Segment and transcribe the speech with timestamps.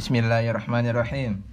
[0.00, 1.44] Bismillahirrahmanirrahim.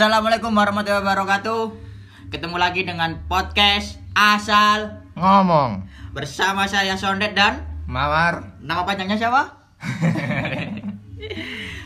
[0.00, 1.76] Assalamualaikum warahmatullahi wabarakatuh.
[2.32, 5.84] Ketemu lagi dengan podcast Asal Ngomong.
[6.16, 8.56] bersama saya Sondet dan Mawar.
[8.64, 9.60] nama panjangnya siapa?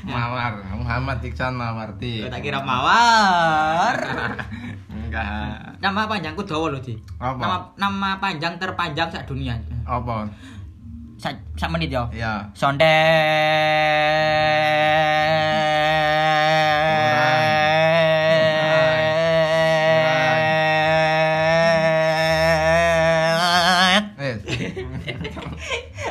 [0.07, 0.63] Mawar.
[0.79, 2.31] Muhammad Iksan Mawarti.
[2.31, 3.99] Tak kira Mawar.
[4.95, 5.83] Enggak.
[5.83, 6.95] Nama panjangku Dawa loh, Di.
[7.19, 7.35] Apa?
[7.35, 9.59] Nama nama panjang terpanjang sak dunia.
[9.91, 10.31] Apa?
[11.19, 12.07] Sak menit ya.
[12.15, 12.47] Ya.
[12.55, 14.64] Sondet.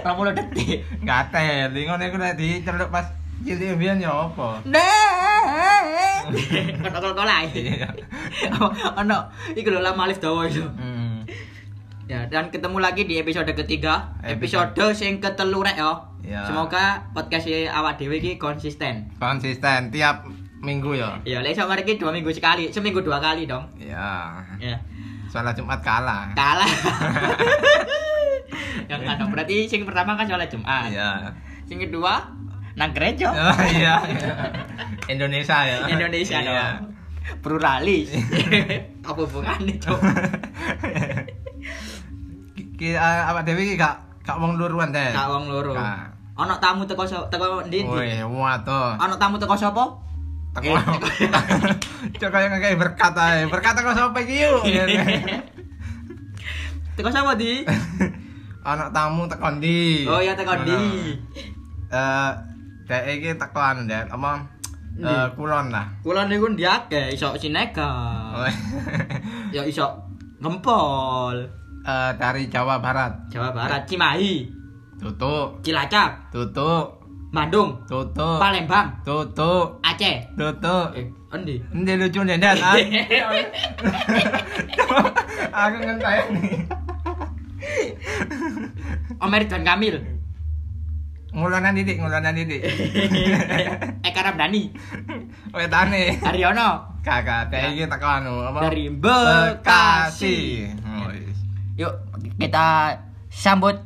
[0.03, 0.77] 30 detik.
[1.01, 3.07] nggak teh, ngono kena nek diceluk pas
[3.43, 4.59] jadi biyen ya apa?
[4.67, 6.31] Nek.
[6.79, 7.27] Kotol-kotol
[8.99, 9.19] oh no,
[9.55, 10.63] iku lho lama alif dawa itu.
[12.03, 15.91] Ya, dan ketemu lagi di episode ketiga, episode, episode sing yo.
[16.23, 16.47] Ya.
[16.47, 19.11] Semoga podcast awak dewi ini konsisten.
[19.19, 20.23] Konsisten tiap
[20.63, 21.19] minggu ya.
[21.27, 23.67] Iya, lek sama iki dua minggu sekali, seminggu dua kali dong.
[23.75, 24.39] Iya.
[24.59, 24.79] Iya.
[25.27, 26.31] Soalnya Jumat kalah.
[26.31, 26.71] Kalah.
[28.89, 30.89] Yang ada berarti sing pertama kan sholat Jumat.
[30.89, 31.33] Iya.
[31.65, 32.21] Sing kedua
[32.73, 33.29] nang gereja.
[33.29, 34.01] Oh, iya.
[35.05, 35.77] Indonesia ya.
[35.89, 36.67] Indonesia Iya.
[37.39, 38.11] Pluralis.
[39.07, 39.99] Apa hubungannya, Cok?
[42.75, 43.95] Ki eh, awak dhewe iki gak
[44.27, 45.15] gak wong luruan teh.
[45.15, 45.47] Kak wong.
[45.47, 45.99] Gak.
[46.33, 47.85] Ono tamu teko teko ndi?
[47.85, 48.99] Wih, waduh.
[48.99, 49.85] Ono tamu teko sapa?
[50.57, 50.75] Teko.
[52.19, 53.47] Cok kaya ngekei berkat ae.
[53.47, 54.61] Berkat kok sapa iki yuk?
[56.97, 57.63] Teko sapa di?
[58.63, 60.07] Ana tamu teko ndi?
[60.07, 60.71] Oh iya teko ndi?
[61.91, 62.31] Eh,
[62.87, 64.07] dek iki teko anu, Dek.
[64.07, 64.39] Apa?
[65.03, 65.83] Eh, kulon lah.
[65.99, 67.91] Kulon niku ndiake iso sinega.
[68.31, 68.47] Oh.
[69.51, 69.91] Ya iso
[70.39, 71.43] ngempol.
[71.83, 73.27] Eh, dari Jawa Barat.
[73.27, 74.47] Jawa Barat, Cimahi,
[74.95, 77.03] Tutuk, Cilacap, tutuk,
[77.35, 80.23] Bandung, tutuk, Palembang, tutuk, Aceh.
[80.39, 80.95] tutuk.
[80.95, 81.03] Eh,
[81.35, 81.59] endi?
[81.75, 82.55] Endi lucu nih, Dek?
[82.63, 82.79] ah?
[85.51, 85.75] Aku
[87.63, 89.19] ngenteni.
[89.19, 89.95] Omer dan Kamil.
[91.33, 92.61] Ngulanan didik, ngulanan didik.
[94.07, 94.69] Eka Ramdhani,
[95.49, 96.21] Wetane.
[96.21, 98.69] Haryono Kakak, dek iki teko anu apa?
[98.69, 100.37] dari Bekasi.
[100.85, 101.37] Oh, yes.
[101.75, 101.93] Yuk
[102.37, 103.01] kita
[103.33, 103.81] sambut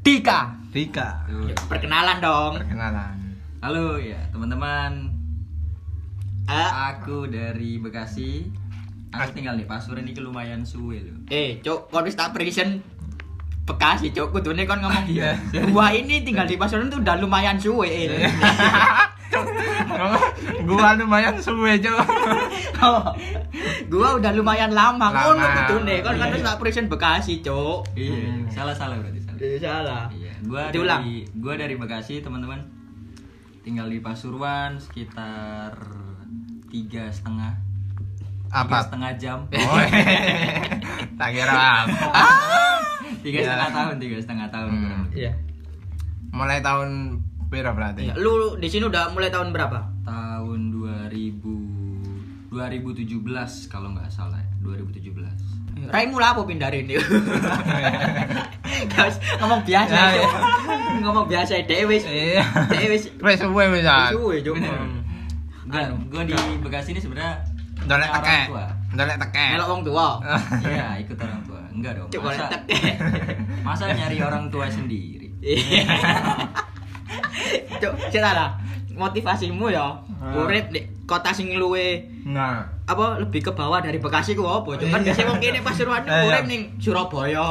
[0.00, 0.56] Dika.
[0.72, 1.28] Dika.
[1.28, 2.52] Yuk, perkenalan dong.
[2.58, 3.14] Perkenalan.
[3.60, 5.12] Halo ya teman-teman,
[6.44, 8.48] Eh, aku dari Bekasi.
[9.16, 11.14] Aku tinggal di Pasuruan ini lumayan suwe loh.
[11.28, 12.82] eh, cok, kau wis tak present
[13.64, 14.28] Bekasi, cok.
[14.30, 15.08] Kudune kon ngomong.
[15.08, 15.40] Iya.
[15.72, 17.88] Gua ini tinggal di Pasuruan tuh udah lumayan suwe.
[17.88, 18.28] eh.
[20.68, 21.96] gua lumayan suwe, Cuk.
[22.84, 23.00] Oh,
[23.88, 25.08] gua udah lumayan lama.
[25.08, 26.04] Ngono kudune.
[26.04, 27.96] Kon kan wis tak present Bekasi, cok.
[27.96, 29.38] Iya, salah salah berarti salah.
[29.40, 30.04] Iya salah.
[30.12, 32.60] Iya, gua dari gua dari Bekasi teman-teman.
[33.64, 35.72] Tinggal di Pasuruan sekitar
[36.68, 37.56] tiga setengah
[38.54, 38.86] Apa?
[38.86, 39.78] setengah jam Oh,
[41.18, 41.90] tak kira apa.
[43.20, 45.04] tiga setengah tahun tiga setengah tahun Hmm.
[45.10, 45.32] Iya.
[46.30, 48.06] Mulai tahun piro berarti?
[48.06, 48.14] Iya.
[48.14, 49.90] Lu di sini udah mulai tahun berapa?
[50.04, 53.18] tahun 2000 2017
[53.66, 56.94] kalau nggak salah ya 2017 Raimu lah apa pindah ini?
[58.94, 59.90] Guys, ngomong biasa.
[59.90, 60.28] Ya, ya.
[61.02, 61.58] ngomong biasa.
[61.58, 61.66] Iya.
[61.66, 61.98] Dhewe
[62.88, 63.04] wis.
[63.18, 63.82] Wes suwe wis.
[63.84, 64.08] ah.
[64.08, 64.38] Suwe.
[64.40, 67.42] Enggak, gue di Bekasi ini sebenarnya
[67.84, 68.38] Dolek teke.
[68.92, 69.44] Dolek teke.
[69.52, 70.08] Melok wong tua.
[70.64, 71.60] Iya, ikut orang tua.
[71.68, 72.08] Enggak dong.
[72.10, 72.80] Coba Masa, teke.
[73.66, 75.28] masa nyari orang tua sendiri?
[75.38, 75.84] Iya.
[77.80, 78.50] Cok, cerita lah.
[78.90, 79.90] Motivasimu ya,
[80.32, 82.62] urip di kota sing luwe Nah.
[82.86, 84.70] apa lebih ke bawah dari Bekasi ku apa?
[84.70, 85.06] Cok kan Iya.
[85.10, 86.48] biasanya wong kene Pasuruan Eh, urip iya.
[86.48, 87.48] ning Surabaya,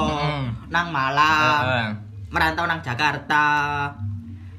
[0.68, 1.94] nang Malang,
[2.32, 3.44] merantau nang Jakarta.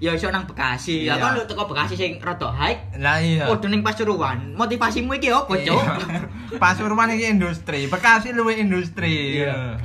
[0.04, 1.02] Ya iso nang Bekasi.
[1.02, 1.22] Ya Iya.
[1.24, 2.76] kan lu teko Bekasi sing rada high.
[2.94, 3.48] Lah iya.
[3.48, 5.80] Waduh ning Pasuruan, motivasimu iki apa, Cok?
[6.62, 9.40] Pasuruan iki industri, Bekasi luwe industri.
[9.40, 9.80] Iya.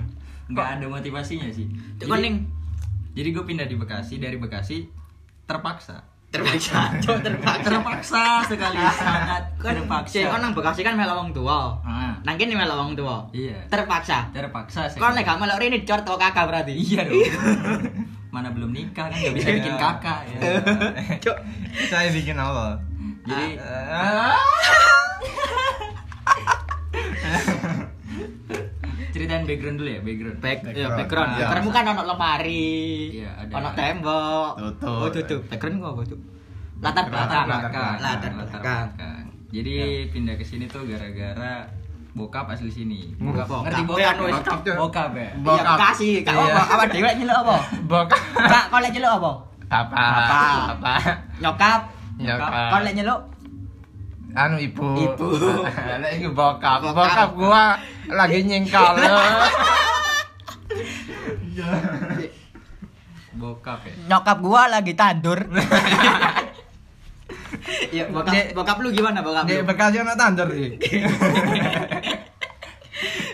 [0.46, 1.72] Enggak ada motivasinya sih.
[1.98, 2.36] Kan ning
[3.10, 4.92] Jadi gue pindah di Bekasi dari Bekasi
[5.44, 6.04] terpaksa.
[6.30, 7.66] Terpaksa, cok terpaksa.
[7.66, 11.74] terpaksa sekali sangat Kan terpaksa kon nang Bekasi kan melok wong tua.
[11.82, 13.24] Ah, Nang kene melok wong tua.
[13.32, 14.30] iya Terpaksa.
[14.30, 16.76] terpaksa sekali nek gak melok rene cor tau kakak berarti.
[16.76, 17.24] iya dong
[18.30, 19.82] mana belum nikah kan nggak bisa bikin Iya.
[19.82, 20.40] kakak ya
[21.24, 21.38] Cok.
[21.88, 22.78] Saya bikin apa?
[23.22, 23.46] jadi
[29.10, 30.78] ceritain background dulu ya background Back, Background.
[30.80, 31.30] ya background.
[31.30, 31.40] Iya.
[31.42, 32.78] Backgroundmu kan ono lemari.
[33.16, 33.52] Iya, ada.
[33.52, 34.52] Ono tembok.
[34.56, 34.88] Tutup.
[34.96, 35.42] Oh, tutup.
[35.48, 36.20] Background gua apa, Cuk?
[36.80, 37.46] Latar Latar belakang.
[37.46, 37.96] belakang.
[38.00, 38.62] Latar belakang.
[38.62, 39.74] belakang jadi
[40.08, 41.66] pindah ke sini tuh gara-gara
[42.10, 43.48] bokap asli sini Bokap.
[43.64, 43.88] ngerti Bokap.
[43.88, 44.76] bokap anu, bokap Cuk.
[44.78, 45.78] bokap ya Iya, Bokap.
[45.78, 46.10] Bekasi.
[46.20, 46.42] Kak Iya.
[46.44, 46.62] apa?
[46.68, 47.56] Apa dewek nyeluk apa?
[47.86, 48.22] Bokap.
[48.36, 49.32] Kak, kok lek nyeluk apa?
[49.70, 49.94] Bapak.
[50.74, 51.00] Bapak.
[51.38, 51.82] Nyokap.
[52.18, 52.52] Nyokap.
[52.68, 53.22] Kok lek nyeluk?
[54.32, 54.86] Anu ibu.
[54.96, 55.28] Ibu.
[56.02, 56.80] Lek iku bokap.
[56.84, 57.30] Bokap.
[57.34, 57.78] Gua
[58.08, 58.94] lagi nyengkal.
[63.32, 65.40] bokap ya Nyokap gua lagi tandur.
[67.90, 68.46] Iya, bokap, Dek.
[68.54, 69.66] bokap lu gimana bokap Di lu?
[69.66, 71.02] Bekasi tandur iki.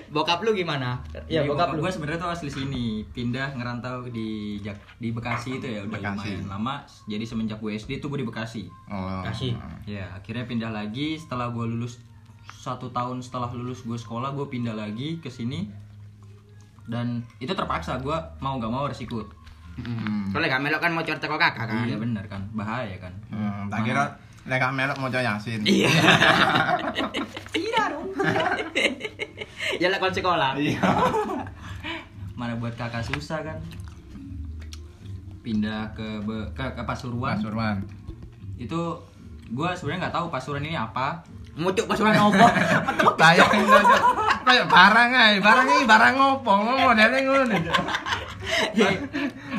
[0.07, 1.03] Bokap lu gimana?
[1.27, 1.83] Iya, Jadi bokap lu.
[1.83, 6.31] gue sebenarnya tuh asli sini pindah ngerantau di Jak di Bekasi itu ya udah Bekasi.
[6.31, 9.19] lumayan lama jadi semenjak gue SD tuh gue di Bekasi Oh.
[9.19, 9.51] Bekasi.
[9.83, 11.99] ya akhirnya pindah lagi setelah gue lulus
[12.47, 15.67] satu tahun setelah lulus gue sekolah gue pindah lagi ke sini
[16.87, 19.27] dan itu terpaksa gue mau gak mau harus ikut
[19.75, 20.31] Hmm.
[20.31, 21.83] Soalnya gak melok kan mau cor teko kakak kan.
[21.83, 24.03] iya bener kan bahaya kan Hmm, tak kira
[24.47, 25.61] lek gak melok mau Yasin.
[25.67, 25.91] Iya.
[27.55, 28.07] Tidak dong.
[29.81, 30.55] ya lek kon sekolah.
[30.55, 30.79] Iya.
[32.39, 33.57] mana buat kakak susah kan
[35.39, 37.77] pindah ke Be- ke, ke Pasuruan Pasuruan.
[38.59, 38.81] itu
[39.45, 41.21] gue sebenarnya nggak tahu Pasuruan ini apa
[41.55, 42.45] Mucuk pasukan opo.
[43.15, 43.79] Kayak ngono.
[44.43, 46.51] Kayak barang ae, barang iki barang opo?
[46.51, 47.55] Ngono modele ngono.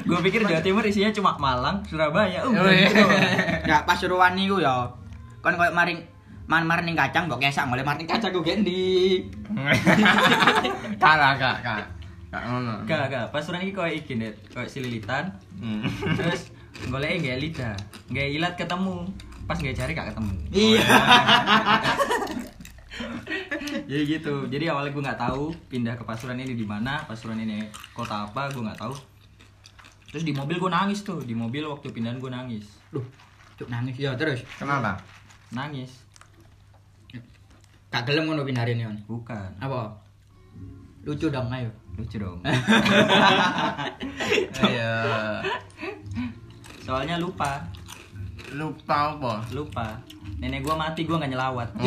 [0.07, 2.87] Gue pikir Jawa Timur isinya cuma Malang Surabaya uh, Oh, iya.
[2.87, 3.03] gitu.
[3.71, 4.87] Ya Pasuruan niku ya.
[5.43, 5.99] Kon koyo maring
[6.47, 9.19] man maring kacang mbok kesak mulai maring kacang ku gendi.
[11.03, 11.83] Kalah kak, kak.
[12.31, 12.87] Kak ngono.
[12.87, 13.27] Gak, gak.
[13.35, 15.25] Pasuruan ini kayak iki deh, kayak sililitan.
[15.59, 15.83] Hmm.
[16.15, 16.55] Terus
[16.87, 17.75] goleknya nggak lidah,
[18.11, 18.97] nggak ilat ketemu.
[19.47, 20.33] Pas nggak cari gak ketemu.
[20.51, 20.87] Iya.
[23.87, 24.35] Jadi gitu.
[24.47, 27.63] Jadi awalnya gue nggak tahu pindah ke Pasuruan ini di mana, Pasuruan ini
[27.93, 28.95] kota apa, gue nggak tahu.
[30.07, 33.03] Terus di mobil gue nangis tuh, di mobil waktu pindahan gue nangis, Duh,
[33.57, 34.41] cuk nangis ya terus.
[34.57, 34.97] Kenapa?
[35.49, 36.03] nangis.
[37.89, 38.97] Gak gelem ngono pindahin yon.
[39.07, 39.95] Bukan, Apa?
[41.03, 41.71] Lucu dong ayo.
[41.97, 42.43] lucu dong.
[44.59, 44.95] Iya.
[46.83, 47.63] Soalnya lupa,
[48.53, 49.43] Lupa apa?
[49.51, 49.97] lupa.
[50.39, 51.69] Nenek gue mati, gue nggak nyelawat.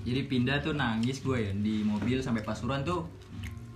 [0.00, 3.04] Jadi pindah tuh nangis gue ya di mobil sampai Pasuruan tuh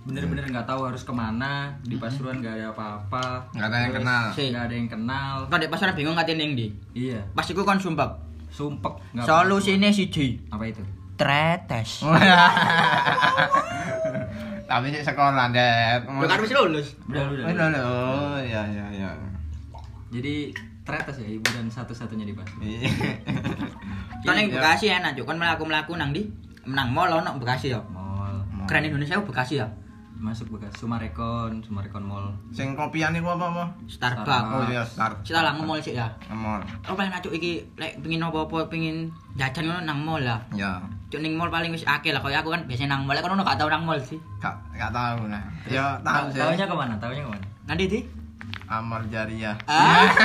[0.05, 3.99] bener-bener nggak tahu harus ke mana di Pasuruan nggak ada apa-apa Nggak ada yang Terus
[3.99, 4.23] kenal.
[4.31, 4.45] Si.
[4.47, 6.67] nggak ada yang kenal Kok dek Pasuruan bingung ngatin ning ndi?
[6.93, 8.09] iya Pas iku kon sumpek.
[8.47, 10.37] sumpek nggak Solusine siji.
[10.47, 10.85] apa itu
[11.15, 12.03] Tretes.
[14.65, 15.47] Tapi sih sekolah.
[15.47, 16.87] Lu kan wis lulus.
[17.05, 17.67] udah udah, Oh, udah.
[17.69, 19.09] udah, Oh, iya iya iya.
[20.11, 20.51] jadi
[20.81, 22.89] tretes ya hiburan satu-satunya di Pasuruan Iya.
[24.21, 24.55] Kan ning Iya.
[24.55, 26.27] Bekasi enak cuk, kon mlaku-mlaku nang ndi?
[26.65, 27.79] Nang mall ono Bekasi ya.
[27.87, 28.35] mall
[28.65, 29.67] Keren Indonesia Bekasi ya.
[30.15, 33.65] Masuk bekas Sumarekon Sumarekon Mall Sing kopian iku apa apa?
[33.85, 34.47] Starbucks.
[34.51, 35.19] Oh iya, start.
[35.27, 36.07] Kita lah nge-mall sih ya.
[36.31, 36.63] Nomor.
[36.87, 40.39] Oh paling acuk iki lek pengin apa-apa pengin jajan ngono nang mall lah.
[40.55, 40.79] Ya.
[41.11, 43.15] Cuk ning mall paling wis akeh lah koyo aku kan biasa nang mall.
[43.15, 44.17] Lek kono gak tau nang mall sih.
[44.39, 45.43] Gak gak tahu nah.
[45.67, 46.39] Ya tahu sih.
[46.39, 47.99] tahunya ke mana tahunya ke mana Nanti di
[48.65, 49.55] Amal jariah.
[49.69, 50.09] Ah.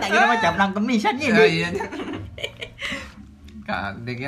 [0.00, 1.28] Tak kira mau jam nang kemisan ya.
[1.28, 1.68] Ya iya.
[3.68, 4.26] Kak, iki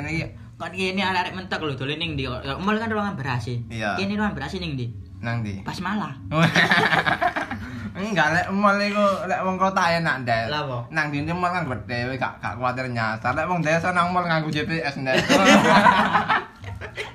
[0.63, 2.23] Kon kene arek mentek lho dolen ning ndi.
[2.23, 3.59] Ya, Mall kan ruangan beras sih.
[3.67, 3.99] Iya.
[3.99, 4.87] Kene ruangan beras ning ndi?
[5.19, 5.59] nang ndi?
[5.63, 6.15] Pas malah.
[7.99, 10.47] Enggak lek mall iku lek wong kota enak ndek.
[10.47, 10.87] Lah, apa?
[10.87, 13.35] Nang ndi mall kan gede gak gak kuwatir nyasar.
[13.35, 15.19] Lek wong desa nang mall nganggo GPS ndek.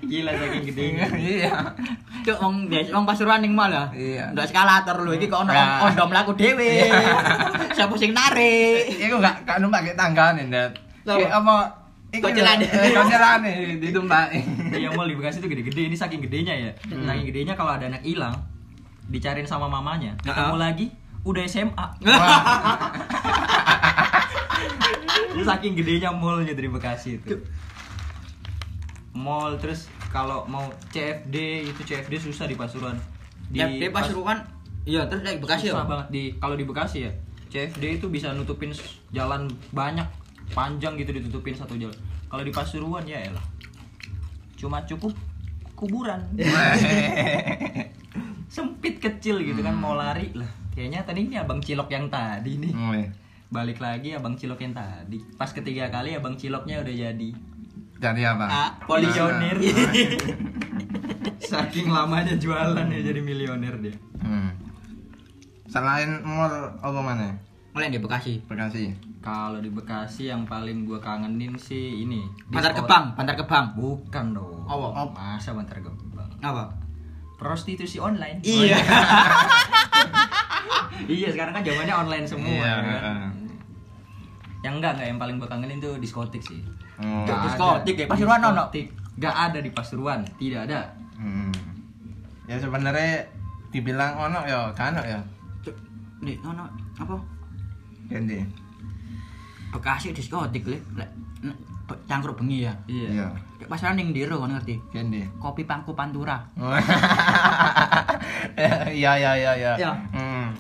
[0.09, 1.07] gila saking gedenya
[1.40, 1.52] Iya.
[2.25, 3.88] Cuk wong des wong Pasuruan ning mall ya.
[3.97, 4.25] Iya.
[4.37, 5.52] Ndak eskalator lho iki kok ono
[5.88, 6.85] ondo mlaku dhewe.
[7.73, 8.93] Siapa sing narik?
[8.93, 10.76] Iku gak gak numpak tanggane ndek.
[11.09, 11.88] Apa?
[12.09, 12.65] Kocelane.
[12.67, 14.41] Kocelane ditumpaki.
[14.73, 15.93] Iya mall di Bekasi tuh gede-gede.
[15.93, 16.71] Ini saking gedenya ya.
[16.88, 18.33] Saking gedenya kalau ada anak hilang
[19.09, 20.17] dicariin sama mamanya.
[20.25, 20.87] Ketemu lagi
[21.27, 21.87] udah SMA
[25.35, 27.37] Itu saking gedenya mallnya dari Bekasi itu.
[29.12, 32.97] Mall terus kalau mau CFD itu CFD susah di Pasuruan.
[33.53, 34.38] Di FD Pas- Pasuruan.
[34.88, 35.91] Iya, terus lek Bekasi susah ya.
[35.91, 37.12] banget di kalau di Bekasi ya.
[37.49, 38.73] CFD itu bisa nutupin
[39.09, 40.05] jalan banyak
[40.50, 41.95] panjang gitu ditutupin satu jalan
[42.26, 43.45] kalau di Pasuruan ya elah
[44.55, 45.14] cuma cukup
[45.73, 46.19] kuburan
[48.49, 52.73] sempit kecil gitu kan mau lari lah kayaknya tadi ini abang cilok yang tadi nih
[52.73, 53.09] Oh, iya.
[53.49, 57.31] balik lagi abang cilok yang tadi pas ketiga kali abang ciloknya udah jadi
[57.99, 58.47] Jadi apa?
[58.47, 59.59] Ah, Milioner
[61.43, 64.50] saking lamanya jualan ya jadi milioner dia Hmm.
[65.67, 67.38] Selain mall apa mana?
[67.71, 68.43] Mulai di Bekasi.
[68.45, 68.90] Bekasi.
[69.19, 73.75] Kalau di Bekasi yang paling gua kangenin sih ini Bantar Gebang, Bantar Gebang.
[73.75, 75.09] bukan dong Apa?
[75.09, 76.71] masa Bantar Gebang Apa?
[77.35, 78.79] prostitusi online Iya.
[81.09, 82.87] iya sekarang kan zamannya online semua Iya, ya kan?
[82.89, 83.23] heeh.
[84.61, 86.59] yang enggak enggak yang paling gua kangenin tuh diskotik sih
[86.99, 87.23] Oh.
[87.23, 88.07] Di- Nggak diskotik ya?
[88.07, 88.75] Pasuruan ono?
[89.15, 90.83] Nggak ada di Pasuruan tidak ada
[91.15, 91.51] Hmm.
[92.45, 93.23] Ya sebenarnya
[93.71, 95.19] dibilang ono ya, kan ono ya.
[96.19, 96.63] Nih, ono
[96.95, 97.15] apa?
[98.09, 98.39] Kendi.
[99.73, 100.81] Bekasi diskotik lek.
[102.05, 102.75] Cangkruk bengi ya.
[102.85, 103.29] iya Iya.
[103.65, 104.77] Pasaran ning Diro kan ngerti.
[104.93, 105.25] Kendi.
[105.41, 106.37] Kopi Pangku Pantura.
[108.59, 109.73] Iya iya iya iya.
[109.77, 109.93] Iya.
[110.13, 110.51] Hmm.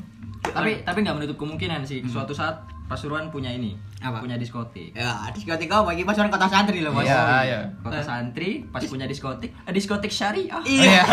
[0.48, 2.56] tapi tapi nggak menutup kemungkinan sih suatu saat
[2.88, 4.24] Pasuruan punya ini Apa?
[4.24, 5.92] punya diskotik Ya, diskotik apa?
[5.92, 7.04] Iki pasaran kota santri loh, Bos.
[7.04, 7.60] Iya, iya.
[7.84, 11.04] kota santri pas punya diskotik eh, diskotik syariah Iya.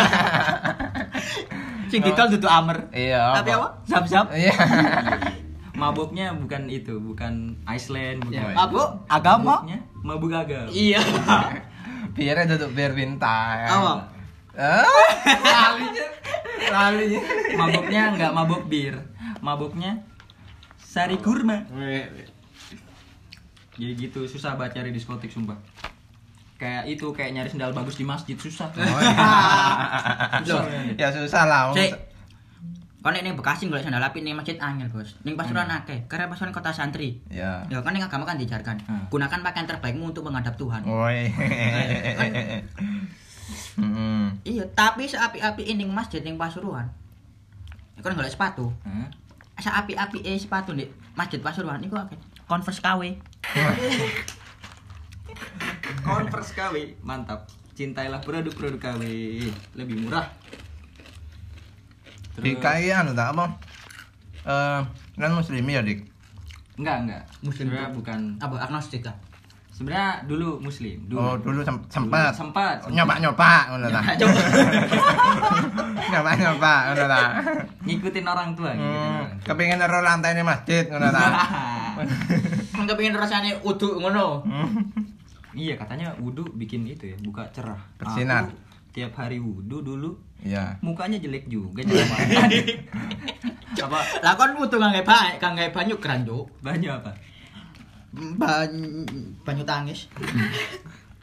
[1.91, 2.87] Sing didol dudu amer.
[2.95, 3.35] Iya.
[3.35, 3.67] Tapi apa?
[3.83, 4.31] Zap-zap.
[4.31, 4.55] Iya.
[5.75, 7.33] mabuknya bukan itu bukan
[7.65, 8.55] Iceland bukan Iya.
[8.57, 8.83] Apa?
[9.07, 9.59] Agama?
[9.59, 10.99] mabuknya mabuk agama Iya.
[12.11, 13.59] Biarnya duduk biar bintang.
[13.61, 13.93] Apa?
[14.55, 14.85] Eh?
[15.43, 16.05] Lalinya.
[16.65, 17.21] Lalinya.
[17.53, 18.95] mabuknya nggak mabuk bir
[19.39, 19.99] mabuknya
[20.75, 21.61] sari kurma
[23.75, 25.59] jadi gitu susah banget cari diskotik sumpah
[26.55, 30.41] kayak itu kayak nyari sendal bagus di masjid susah Oh, iya.
[30.41, 30.63] Susah,
[30.95, 31.61] ya susah lah.
[31.69, 32.14] Cek.
[33.05, 35.13] Nek ning Bekasi golek sandal apik ning masjid angel, Bos.
[35.21, 37.21] Ning Pasuruan akeh, karena Pasuruan kota santri.
[37.29, 37.61] Ya.
[37.69, 39.05] Ya kan ning agama kan diajarkan, Hmm.
[39.13, 40.81] gunakan pakaian terbaikmu untuk menghadap Tuhan.
[40.85, 41.29] Woi.
[43.77, 44.33] Hmm.
[44.41, 46.89] Iya, tapi seapi-api ning masjid ning Pasuruan.
[47.93, 48.73] Ya kan golek sepatu.
[48.81, 49.05] Hah?
[49.55, 52.17] Seapi-api eh sepatu nih masjid Pasuruan iku akeh.
[52.49, 53.01] Converse KW.
[56.01, 57.45] Converse KW mantap
[57.75, 59.03] cintailah produk-produk KW
[59.75, 60.25] lebih murah
[62.35, 63.45] Di KI anu tak apa?
[64.41, 64.79] Eh,
[65.15, 65.99] kan muslim ya, Dik.
[66.75, 69.15] enggak enggak Muslim sebenarnya bukan Apa agnostik ah?
[69.69, 72.31] sebenarnya dulu muslim dulu Oh, dulu sem- sempat.
[72.31, 74.01] sempat Nyoba-nyoba ngono ta.
[76.05, 77.19] Nyoba-nyoba ngono ta.
[77.81, 79.45] ngikutin orang tua ngikutin Hmm, orang tua.
[79.45, 81.25] kepengin ero lantai masjid ngono ta.
[82.75, 84.43] Kan kepengin rasanya uduk ngono.
[84.43, 84.83] Hmm.
[85.53, 88.43] iya katanya wudhu bikin itu ya buka cerah Bersinar.
[88.45, 88.55] Aku
[88.95, 90.79] tiap hari wudhu dulu Iya.
[90.79, 91.83] mukanya jelek juga
[93.75, 96.47] apa Lah kon butuh ngangge bae, ngangge banyu keran, Cuk.
[96.61, 97.11] banyu apa
[98.15, 99.03] Banyu
[99.43, 100.07] banyu tangis.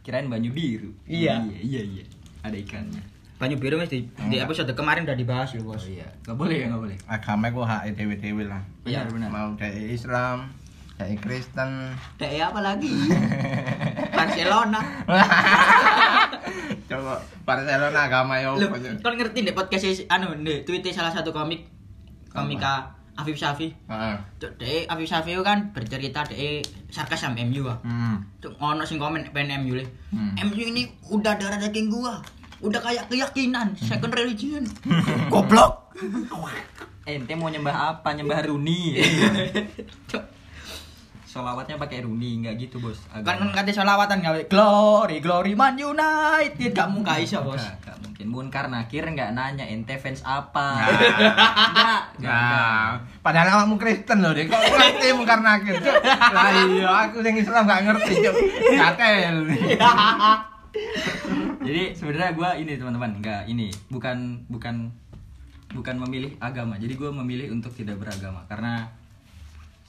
[0.02, 1.40] kirain banyu biru Iya.
[1.40, 2.04] iya iya iya
[2.42, 3.00] ada ikannya
[3.38, 5.80] Banyu biru wis di, di episode kemarin udah dibahas loh, Bos.
[5.80, 8.60] oh iya nggak boleh ya nggak boleh Agama ku hak dewe-dewe lah.
[8.82, 9.10] benar Iya.
[9.10, 10.50] benar Mau dari Islam,
[10.94, 11.96] dari Kristen.
[12.18, 12.90] Dek apa lagi?
[14.18, 14.80] Barcelona.
[16.92, 18.56] Coba Barcelona agama yo.
[18.56, 18.68] Loh,
[19.00, 21.64] kon ngerti deh podcast is- anu nih tweet salah satu komik
[22.28, 23.68] komika Afif Syafi.
[23.88, 24.16] Heeh.
[24.40, 27.76] Dek Afif Syafi kan bercerita dek sarkas sama MU ah.
[27.84, 28.24] Hmm.
[28.40, 29.84] Ngono sing komen pengen MU le.
[30.08, 30.32] Hmm.
[30.48, 32.20] MU ini udah darah daging gua.
[32.62, 34.62] Udah kayak keyakinan, second religion.
[35.32, 35.92] Goblok.
[37.02, 38.94] ente mau nyembah apa nyembah Runi
[40.10, 40.22] Cuk,
[41.32, 43.48] solawatnya pakai Runi nggak gitu bos kan Agama.
[43.48, 47.56] kan kate selawatan gawe glory glory Man United gak mungkin iso, Bos.
[47.56, 50.86] Nggak, nggak mungkin Bun Karnakir nggak nanya ente fans apa Nah.
[52.20, 54.46] nggak nggak Nah, padahal awakmu Kristen loh, Dik.
[54.46, 55.94] Kok ngerti mu karena akhir, Cuk?
[56.04, 58.34] Lah iya, aku yang Islam gak ngerti, Cuk.
[58.76, 59.36] Gatel.
[61.62, 64.90] jadi sebenarnya gue ini teman-teman nggak ini bukan bukan
[65.72, 68.88] bukan memilih agama jadi gue memilih untuk tidak beragama karena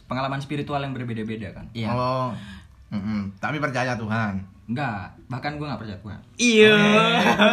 [0.05, 1.89] pengalaman spiritual yang berbeda-beda kan Iya.
[1.89, 2.31] Oh.
[2.89, 3.33] Mm-mm.
[3.36, 4.38] Tapi percaya Tuhan.
[4.63, 6.19] Enggak, bahkan gue nggak percaya Tuhan.
[6.38, 6.77] Iya.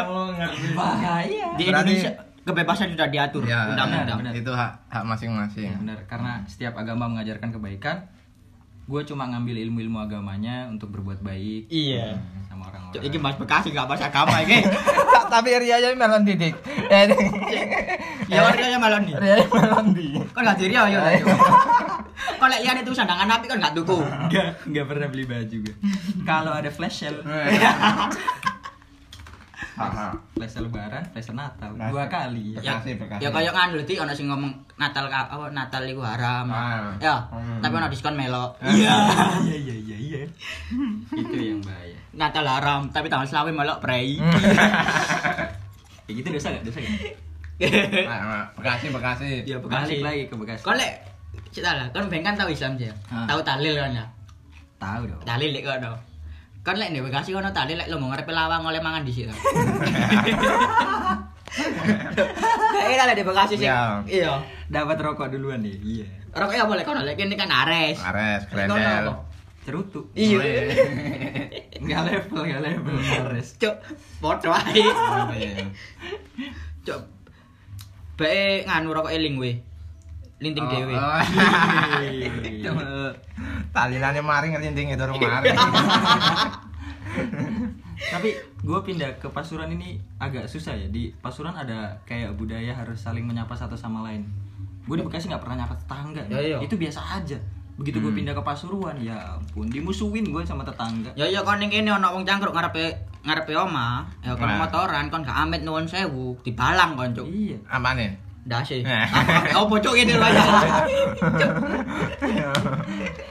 [0.05, 0.29] Oh.
[0.77, 1.57] Bahaya.
[1.57, 4.19] Di Berarti- Indonesia kebebasan sudah diatur Ya, undang-undang.
[4.19, 4.33] benar.
[4.33, 5.71] itu hak hak masing-masing.
[5.71, 7.97] Ya, benar, karena setiap agama mengajarkan kebaikan.
[8.91, 12.19] Gue cuma ngambil ilmu-ilmu agamanya untuk berbuat baik Iya.
[12.51, 13.07] sama orang-orang.
[13.07, 14.67] Iki Mas Bekasi gak bahasa agama iki.
[15.31, 16.59] Tapi Ria aja melon didik.
[18.31, 19.15] Ya ora ya malah nih.
[19.15, 20.15] Ria melon di.
[20.31, 21.23] Kon gak diri ya ya.
[22.39, 23.99] Kon lek iyane tuh sandangan api kon gak tuku.
[24.03, 25.75] Enggak, enggak pernah beli baju gue.
[26.31, 27.23] Kalau ada flash sale,
[30.31, 32.53] Flash lebaran, flash Natal, Nah, dua kali.
[32.55, 33.21] Ya, Bekasi, Bekasi.
[33.21, 36.47] ya kayak lho, Dik, ono sing ngomong Natal apa Natal iku haram.
[36.47, 36.93] Ah.
[36.97, 37.61] Ya, Hmm.
[37.61, 38.57] tapi ono diskon melok.
[38.67, 38.97] Iya,
[39.41, 40.21] iya, iya, iya, iya.
[41.11, 41.97] Itu yang bahaya.
[42.13, 44.17] Natal haram, tapi tanggal selawe melok prei.
[44.17, 44.33] Hmm.
[46.05, 46.63] Kayak gitu dosa gak?
[46.63, 46.93] Dosa gak?
[48.05, 49.31] Nah, Bekasi, Bekasi.
[49.45, 49.95] Ya Balik Bekasi.
[50.01, 50.65] lagi ke Bekasi.
[50.67, 50.95] Lek
[51.51, 51.87] cerita lah,
[52.23, 52.87] kan tahu Islam sih.
[52.87, 52.95] ya?
[53.09, 53.27] Ah.
[53.27, 54.05] Tahu talil kan ya.
[54.77, 55.21] Tahu dong.
[55.23, 55.93] Talil lek kono.
[56.61, 59.33] Kon lek di Bekasi kono talil lek lo mau ngarep lawang oleh mangan di situ.
[62.77, 63.65] Kayak ada di Bekasi sih.
[63.65, 64.05] Iya.
[64.05, 64.45] Iya.
[64.69, 65.77] Dapat rokok duluan nih.
[65.81, 66.07] Iya.
[66.37, 67.97] Rokoknya boleh kono lek ini kan Ares.
[68.05, 69.09] Ares, Lek Grendel.
[69.65, 70.13] Cerutu.
[70.13, 70.41] Iya.
[71.81, 72.93] Enggak level, enggak level.
[73.25, 73.57] Ares.
[73.57, 73.81] Cuk,
[74.21, 74.85] bodoh ae.
[76.85, 77.03] Cuk.
[78.21, 79.65] Bae nganu rokok eling we.
[80.41, 80.95] Linting Oh, dhewe.
[80.97, 81.21] oh.
[83.71, 85.57] Talilane maring ngelinting itu rumah maring.
[88.01, 90.89] Tapi gue pindah ke Pasuruan ini agak susah ya.
[90.89, 94.25] Di Pasuruan ada kayak budaya harus saling menyapa satu sama lain.
[94.89, 96.23] Gue di Bekasi nggak pernah nyapa tetangga.
[96.27, 96.59] Ya, iya.
[96.59, 97.37] Itu biasa aja.
[97.77, 101.13] Begitu gue pindah ke Pasuruan, ya ampun, dimusuhin gue sama tetangga.
[101.15, 104.57] Ya ya kon ning kene ana wong cangkruk ngarepe ngarepe oma, ya kon Nah.
[104.59, 107.25] motoran kon gak amit nuwun sewu, dibalang kon cuk.
[107.25, 107.57] Iya.
[107.67, 108.17] Apane?
[108.41, 108.81] Dase.
[108.81, 109.05] Nah.
[109.53, 110.45] Apa cuk ini lho ya.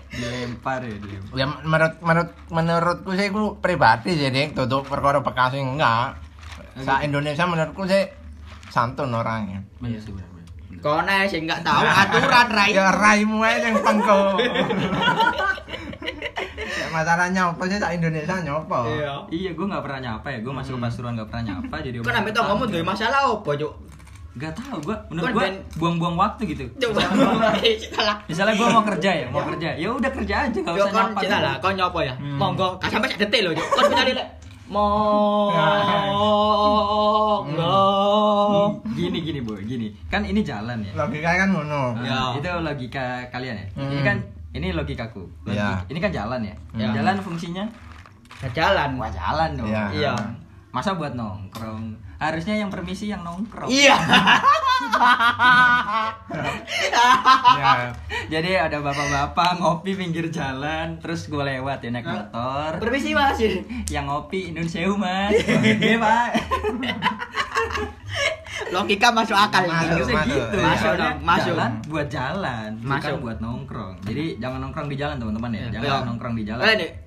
[0.10, 1.34] Dilempar ya, dilempar.
[1.34, 6.18] Ya menurut menurut menurutku sih aku pribadi sih Dik, tutup perkara Bekasi enggak.
[6.86, 8.06] Sa Indonesia menurutku sih
[8.70, 9.66] santun orangnya.
[9.82, 10.46] Iya sih benar-benar.
[10.80, 12.72] Kon ae sing gak tahu aturan rai.
[12.72, 14.38] Ya raimu aja yang pengko.
[16.80, 18.88] ya, masalahnya apa sih sa Indonesia nyopo?
[19.34, 20.40] Iya, gue nggak pernah nyapa ya.
[20.40, 21.76] Gue masuk ke Pasuruan nggak pernah nyapa.
[21.84, 23.74] Jadi Kon ambek tonggomu duwe masalah opo cuk?
[24.32, 24.94] Gak tau gue.
[25.10, 26.64] Menurut gue buang-buang waktu gitu.
[27.90, 28.16] Salah.
[28.26, 29.70] Misalnya gue mau kerja ya, mau kerja.
[29.74, 31.20] Ya udah kerja aja, gak usah nyapa.
[31.20, 32.14] cita lah, kon nyopo ya?
[32.16, 32.38] Hmm.
[32.38, 33.66] Monggo, gak sampai detik cuk.
[33.68, 34.28] Kon bisa lek.
[37.50, 38.80] Monggo.
[38.92, 39.88] Gini gini boy, gini.
[40.08, 40.92] Kan ini jalan ya.
[40.96, 41.96] Logika kan ngono.
[41.96, 42.22] Nah, Ya.
[42.38, 43.66] Itu logika kalian ya.
[43.76, 43.90] Hmm.
[43.90, 44.18] Ini kan
[44.52, 45.24] ini logikaku.
[45.44, 45.82] Logi- Iya.
[45.88, 46.56] Ini kan jalan ya.
[46.76, 46.90] Ya.
[46.94, 47.66] Jalan fungsinya
[48.40, 48.96] Ya jalan.
[48.96, 49.68] wah jalan dong.
[49.68, 50.14] Iya.
[50.70, 51.98] Masa buat nongkrong?
[52.20, 53.72] Harusnya yang permisi yang nongkrong.
[53.72, 53.96] Iya.
[57.56, 57.96] Ya.
[58.30, 62.78] Jadi ada bapak-bapak ngopi pinggir jalan, terus gue lewat ya naik motor.
[62.78, 63.40] Permisi Mas.
[63.88, 65.34] Yang ngopi Indonesia sewu mas.
[65.34, 66.30] Oke pak.
[68.70, 70.30] Logika masuk akal Masuk, masuk.
[70.30, 70.58] gitu.
[70.62, 71.56] Masuk dong, masuk.
[71.58, 73.18] Jalan buat jalan, Masuk.
[73.18, 73.96] bukan buat nongkrong.
[74.06, 75.60] Jadi jangan nongkrong di jalan teman-teman ya.
[75.60, 75.70] Iya.
[75.74, 76.06] Jangan Iya.
[76.06, 76.64] nongkrong di jalan.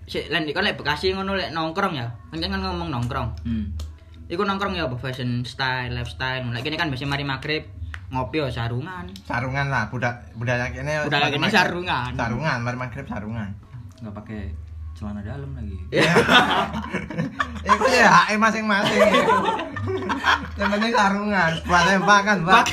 [0.08, 2.06] Sik lan kon lek Bekasi ngono lek nongkrong ya.
[2.34, 3.28] Kan kan ngomong nongkrong.
[3.46, 3.64] Hmm.
[4.32, 6.48] Iku nongkrong ya apa fashion style, lifestyle.
[6.48, 7.68] Lek kene kan biasa mari magrib
[8.08, 9.04] ngopi ya sarungan.
[9.28, 11.04] Sarungan lah budak budaya kene.
[11.04, 12.10] Budaya kene maghrib- sarungan.
[12.16, 13.52] Sarungan, mari maghrib sarungan.
[14.00, 14.40] Nggak pakai
[14.96, 15.76] celana dalam lagi.
[15.92, 16.14] Iya.
[17.62, 19.00] Itu ya hak masing-masing.
[20.56, 22.64] Yang penting sarungan, buat tembak kan, Pak.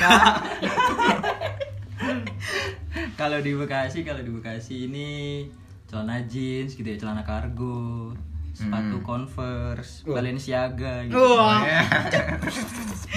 [3.14, 5.44] Kalau di Bekasi, kalau di Bekasi ini
[5.84, 8.16] celana jeans gitu ya, celana kargo,
[8.60, 9.06] sepatu Hmm.
[9.06, 10.20] Converse, Wah.
[10.20, 11.16] Balenciaga gitu.
[11.16, 11.64] Wah.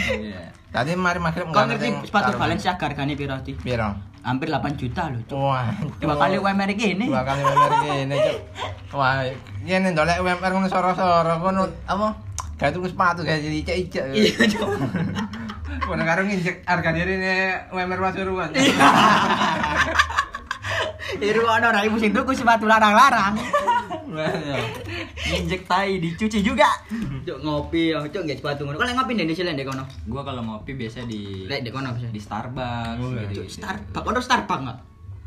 [0.08, 0.48] Iya.
[0.74, 2.34] Tadi mari maghrib Kau nggak ngerti sepatu.
[2.36, 3.54] Balenciaga hargane piro ti?
[3.54, 3.92] Piro?
[4.24, 5.20] Hampir 8 juta loh.
[5.28, 5.36] Cuk.
[5.38, 5.68] Wah,
[6.00, 7.12] Dua kali UMR ini.
[7.12, 8.40] dua kali UMR gini, Cuk.
[8.96, 9.20] Wah,
[9.60, 12.16] ini ndolek UMR ngono soro-soro ngono apa?
[12.56, 14.04] Kayak tuku sepatu kayak jadi icek-icek.
[14.16, 14.70] Iya, Cuk.
[15.92, 18.50] Udah karo nginjek harga diri nih UMR Pasuruan.
[21.20, 23.38] Iru ono ra ibu sing tuku sepatu larang-larang.
[25.34, 26.68] Injek tai dicuci juga.
[27.22, 28.76] Cuk ngopi ya, cuk nggak sepatu ngono.
[28.76, 29.84] Kau lek ngopi ndek sini ndek kono.
[30.06, 32.08] Gua kalau ngopi biasa di Lek ndek kono bisa.
[32.08, 33.42] di Starbucks Oh, gitu.
[33.42, 34.78] Cuk Starbucks, ono Starbucks enggak?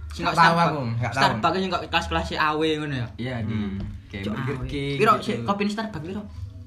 [0.08, 0.66] Sing Nggak kok tahu Starbucks.
[0.66, 1.18] aku, nggak tahu.
[1.18, 3.06] Starbucks sing kok kelas-kelas AW ngono ya.
[3.16, 3.76] Iya di Hmm.
[4.06, 4.56] kayak Burger.
[4.66, 4.96] King.
[4.96, 5.24] Piro gitu.
[5.24, 6.22] sih kopi di Starbucks piro?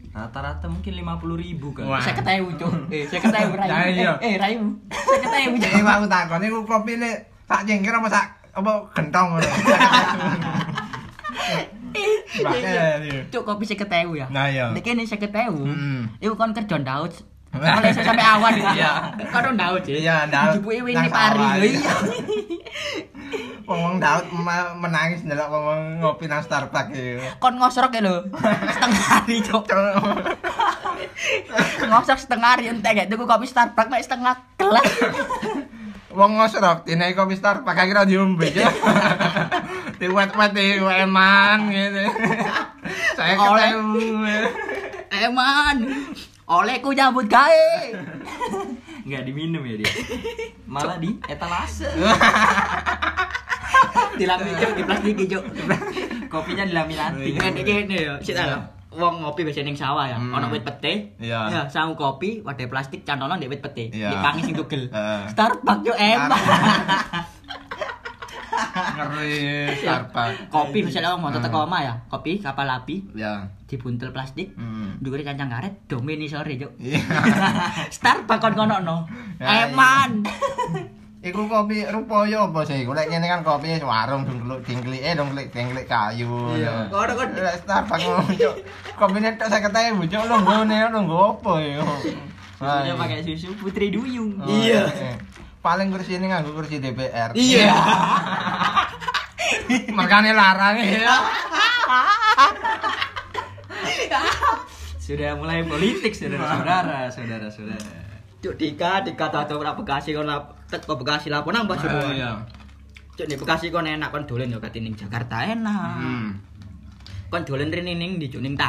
[0.09, 1.85] Rata-rata mungkin 50 ribu kan.
[1.85, 2.01] Wah.
[2.01, 2.73] Saya ketemu cuk.
[2.89, 3.71] Eh, saya ketemu Rayu.
[4.19, 4.61] Eh, eh, Rayu.
[4.89, 5.69] Saya ketemu cuk.
[5.69, 7.09] Jadi aku takon iku kopine
[7.45, 9.45] sak cengkir apa sak apa gentong ngono.
[9.45, 9.61] Bakal,
[11.49, 11.61] iya.
[13.31, 14.27] Cuk kopi saya ketemu ya.
[14.29, 14.65] Nah, iya.
[14.71, 15.65] Nek kene saya ketemu.
[15.65, 16.01] Mm.
[16.21, 17.13] Iku kon kerja ndaut.
[17.55, 18.91] Oleh saya sampai awan Iya.
[19.33, 19.83] Kon ndaut.
[19.89, 20.61] Iya, ndaut.
[20.61, 21.45] Dijupuki Nang ini pari.
[21.73, 21.93] Iya.
[23.69, 24.25] Wong Daud
[24.81, 27.21] menangis ndelok wong ngopi nang Starbucks iki.
[27.37, 28.25] Kon ngosrok ya lho.
[28.65, 29.63] Setengah hari cuk.
[31.85, 34.89] Ngosrok setengah hari entek gak tuku kopi Starbucks mek setengah gelas.
[36.09, 38.73] Wong ngosrok dinai kopi Starbucks kira diombe ya.
[39.99, 42.03] Diwet-wet di eman gitu.
[43.19, 43.69] Saya Oleh.
[43.69, 43.99] ketemu.
[45.11, 45.75] Eman.
[46.47, 47.69] Olehku nyambut gawe.
[49.07, 49.91] Nggak diminum ya dia.
[50.65, 51.85] Malah di etalase.
[54.19, 55.43] Dilami di plastik cuk.
[56.27, 57.29] Kopinya dilaminati.
[57.31, 58.59] Ngene kene yo, sik ta lho.
[58.89, 60.33] Wong ngopi biasa ning sawah ya, Hmm.
[60.33, 61.13] ono wit pete.
[61.21, 61.39] Iya.
[61.47, 63.93] Ya, sangu kopi, wadah plastik cantolno ndek wit pete.
[63.93, 64.09] Iya.
[64.11, 64.89] Dipangi sing tugel.
[64.89, 65.21] Heeh.
[65.29, 66.41] Starbucks yo eman.
[68.95, 69.35] Ngeri
[69.75, 70.49] Starbucks.
[70.49, 71.65] Kopi misalnya mau tetep Hmm.
[71.65, 71.93] koma ya.
[72.07, 73.47] Kopi kapal api Ya.
[73.65, 74.53] dibuntel plastik.
[74.53, 74.97] Hmm.
[74.97, 76.75] Dukure kancang karet domini sore, Cuk.
[76.77, 76.99] Iya.
[77.95, 78.97] Starbucks kon kono no.
[79.37, 80.21] Ya, Eman.
[81.19, 82.87] Iku kopi rupaya apa sih?
[82.87, 86.55] Lek ngene kan kopi warung dongkluk dingklik eh dongklik dingklik kayu.
[86.55, 86.87] Iya.
[86.87, 88.51] Kono kon Lek Starbucks ngono.
[88.95, 91.83] Kopine tok 50.000 cuk lu nggone lu nggo apa ya?
[92.59, 94.35] susunya pakai susu Putri Duyung.
[94.35, 94.83] Oh, iya.
[95.59, 97.35] Paling kursi ini nganggo kursi DPR.
[97.35, 97.75] Iya.
[99.99, 101.03] Makanya larang ya.
[105.03, 108.07] Sudah mulai politik saudara-saudara, saudara-saudara.
[108.39, 112.15] Cuk Dika, Dika tato ora Bekasi kon lap tek kok Bekasi lapo nang Pasuruan.
[112.15, 112.39] Iya.
[113.19, 115.99] Cuk ning Bekasi kon enak kon dolen yo katining Jakarta enak.
[115.99, 116.39] Hmm.
[117.27, 118.55] Kon dolen rene ning di Cuk ning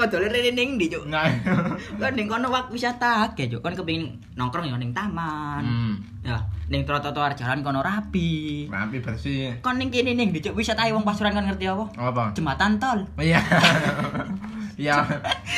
[0.00, 1.04] kon dolen rene ning di Cuk.
[1.12, 1.28] Nah.
[2.00, 3.60] Kon ning kono wak wisata akeh Cuk.
[3.60, 5.60] Kon kepengin nongkrong yo ning taman.
[5.60, 5.94] Hmm.
[6.24, 6.40] Ya,
[6.72, 8.64] ning trotoar jalan kono rapi.
[8.72, 9.60] Rapi bersih.
[9.60, 11.84] Kon ning kene ning di Cuk wisata wong Pasuruan kan ngerti apa?
[12.00, 12.24] Apa?
[12.32, 13.04] Jembatan tol.
[13.20, 13.44] Iya.
[14.80, 14.96] Iya.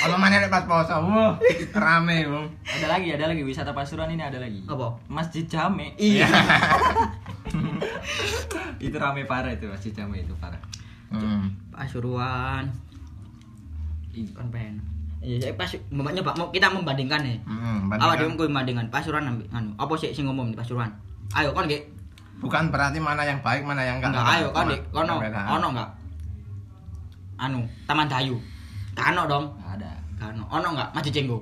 [0.02, 0.98] Apa mana nek pas poso?
[0.98, 1.38] Wah,
[1.78, 2.50] rame, Bung.
[2.66, 4.66] Ada lagi, ada lagi wisata Pasuruan ini ada lagi.
[4.66, 4.98] Apa?
[5.06, 5.94] Masjid Jame.
[5.94, 6.26] Iya.
[8.82, 10.58] itu rame parah itu Masjid Jame itu parah.
[11.14, 11.54] Hmm.
[11.70, 12.66] Pasuruan.
[14.12, 14.76] Kon pengen.
[15.22, 17.38] Iya, saya pas mamanya Pak mau kita membandingkan nih.
[17.46, 18.34] Hmm, Awak bandingkan.
[18.34, 19.70] kuwi membandingkan Pasuruan ambil anu.
[19.78, 20.90] Apa sih sing ngomong di Pasuruan?
[21.32, 21.86] Ayo kon Gek.
[22.42, 24.10] Bukan berarti mana yang baik, mana yang enggak.
[24.10, 24.82] Enggak, ayo kon Gek.
[24.90, 25.46] Kono Perbedaan.
[25.48, 25.90] ono enggak?
[27.38, 28.36] Anu, Taman Dayu.
[28.94, 29.46] Kano dong.
[29.62, 30.42] Ada, Kano.
[30.50, 30.90] Ono enggak?
[30.92, 31.38] Masjid Cenggo.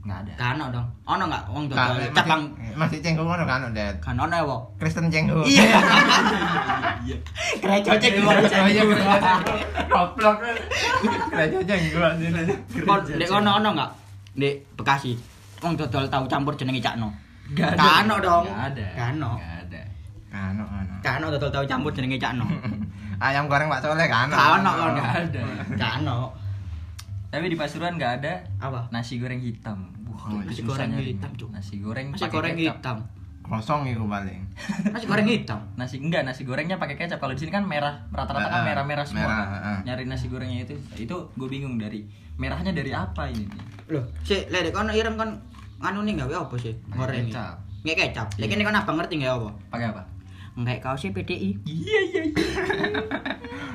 [0.00, 0.32] Nggak ada.
[0.34, 0.86] Kano dong.
[1.04, 3.92] Ono enggak wong dodol masih- cabang Masih cenggu ngono kan, Det.
[4.00, 4.56] kan ono ya, Wo.
[4.80, 5.44] Kristen cenggu.
[7.00, 7.16] Iya.
[7.60, 8.28] Gereja Cenggo.
[8.28, 9.06] Oh iya, bener.
[9.88, 10.36] Goblok.
[11.30, 12.32] Gereja cenggu anjir.
[12.84, 13.90] Kon Dek kono ono enggak?
[14.36, 15.12] Dek Bekasi.
[15.60, 17.08] Wong dodol tahu campur jenenge Cakno.
[17.52, 18.44] Nggak Kano dong.
[18.46, 18.86] Nggak ada.
[18.96, 19.30] Kano.
[19.36, 19.80] Nggak ada.
[20.30, 20.94] Anu, anu.
[21.02, 22.44] Kano dodol tahu campur jenenge Cakno.
[23.20, 24.32] Ayam goreng Pak Soleh kan?
[24.32, 24.90] Kano kon.
[24.96, 25.40] Nggak ada.
[25.76, 26.18] Kano.
[27.30, 28.90] Tapi di Pasuruan nggak ada Apa?
[28.90, 29.86] nasi goreng hitam.
[30.04, 31.06] Wah, Oh, nasi susah goreng nyari.
[31.10, 31.48] hitam, Cuk.
[31.50, 32.76] Nasi goreng Nasi pakai goreng kecap.
[32.76, 32.96] hitam.
[33.40, 34.42] Kosong iku paling.
[34.94, 35.60] Nasi goreng hitam.
[35.74, 37.16] Nasi enggak, nasi gorengnya pakai kecap.
[37.16, 39.24] Kalau di sini kan merah, rata-rata kan Ah, merah-merah semua.
[39.24, 39.60] merah, kan.
[39.64, 39.80] ah.
[39.84, 43.46] Nyari nasi gorengnya itu, itu gue bingung dari merahnya dari apa ini?
[43.86, 45.30] Loh, sik lek kono ireng kon
[45.78, 46.74] anu nih gawe apa sih?
[46.88, 47.26] Goreng.
[47.26, 47.56] Kecap.
[47.80, 48.26] Nggak kecap.
[48.36, 48.52] Lek Iya.
[48.52, 49.50] kene kon abang ngerti nggak apa?
[49.68, 50.02] Pakai apa?
[50.56, 51.50] Nggak kaos PDI.
[51.62, 52.44] Iya iya iya.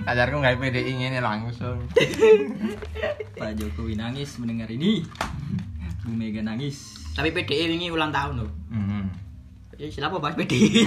[0.06, 1.80] Ajarku nggak PDI ngene langsung.
[3.40, 5.02] Pak Jokowi nangis mendengar ini.
[6.04, 6.94] Bu Mega nangis.
[7.16, 8.52] Tapi PDI wingi ulang tahun loh.
[8.70, 9.08] Hmm.
[9.76, 10.86] Ya siapa bahas PDI?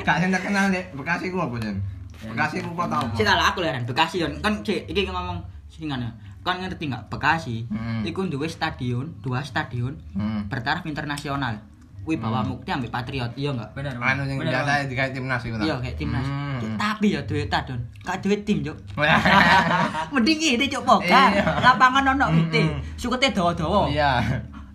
[0.00, 1.76] Kak sing terkenal Dek, Bekasi ku apa, Jen?
[2.22, 3.12] Bekasi ku kota apa?
[3.12, 6.10] Sik lah aku leran Bekasi kan kan cek iki ngomong singan ya.
[6.46, 7.66] Kan ngerti nggak Bekasi?
[7.66, 8.06] Hmm.
[8.06, 10.46] Duwe stadion, dua stadion Hmm.
[10.46, 11.58] bertaraf internasional.
[12.06, 13.74] Wih bawa mukti ambek Patriot, iya enggak?
[13.74, 13.98] Benar.
[13.98, 15.66] Anu sing biasa digawe timnas iku ta?
[15.66, 16.22] Iya kayak timnas.
[16.22, 16.78] Hmm.
[16.78, 17.80] Tapi ya duwe stadion.
[18.06, 18.78] Kak duwe tim, Cuk.
[20.14, 21.02] Mending ini cuk poka.
[21.34, 21.42] Iya.
[21.66, 22.62] Lapangan ono wite.
[22.94, 23.90] Sukete dawa-dawa.
[23.90, 24.22] Iya.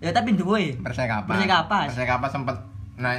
[0.04, 0.76] Ya tapi duwe.
[0.84, 1.24] Persekapa.
[1.32, 1.88] Persekapas.
[1.96, 2.56] Persekapas sempet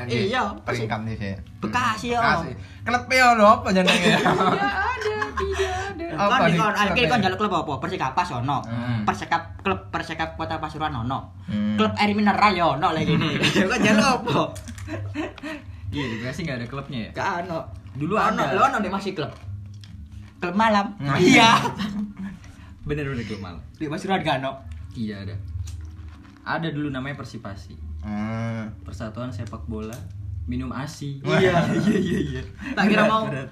[0.08, 1.36] di Iya, peringkat di sini.
[1.60, 2.20] Bekasi, yo.
[2.20, 2.52] Bekasi.
[2.84, 4.12] Klub e ono apa jenenge?
[6.14, 7.22] Kon Apa di di kon klub akhirnya kon e?
[7.26, 7.74] njaluk klub apa?
[7.82, 8.58] Persikapas ono.
[8.64, 9.02] Hmm.
[9.02, 11.34] Persekap klub Persekap Kota Pasuruan ono.
[11.50, 11.74] Hmm.
[11.74, 13.42] Klub air mineral yo ono lagi ini.
[13.70, 14.40] Kon njaluk apa?
[15.94, 17.10] Iya, di Bekasi nggak ada klubnya ya?
[17.14, 17.60] Gak ono.
[17.94, 18.54] Dulu ono, ada.
[18.54, 19.32] lo ono nih masih klub.
[20.42, 20.94] Klub malam.
[21.02, 21.18] Nah.
[21.18, 21.50] Iya.
[22.90, 23.62] Bener bener klub malam.
[23.78, 24.52] Di Pasuruan gak ono.
[24.94, 25.36] Iya ada.
[26.44, 27.93] Ada dulu namanya Persipasi.
[28.04, 28.70] Hmm.
[28.84, 29.96] Persatuan Sepak Bola
[30.44, 31.24] Minum ASI.
[31.24, 31.56] Iya.
[31.88, 32.42] iya iya iya.
[32.76, 33.48] Tak kira mau berat.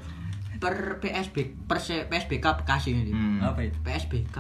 [0.62, 3.12] per PSB perse PSBK Bekasi ini.
[3.16, 3.40] Hmm.
[3.40, 3.80] Apa itu?
[3.82, 4.38] PSBK.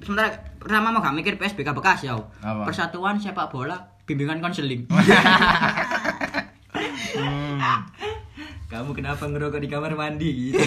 [0.00, 2.16] Sementara pertama mau gak mikir PSBK Bekasi ya.
[2.64, 3.76] Persatuan Sepak Bola
[4.08, 4.88] Bimbingan Konseling.
[7.18, 7.58] Hmm.
[8.68, 10.60] Kamu kenapa ngerokok di kamar mandi gitu?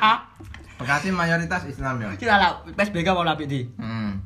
[0.78, 2.14] Bekasi mayoritas Islam ya.
[2.14, 3.66] Kita lah PSBK mau lapik di.
[3.80, 4.22] Hmm.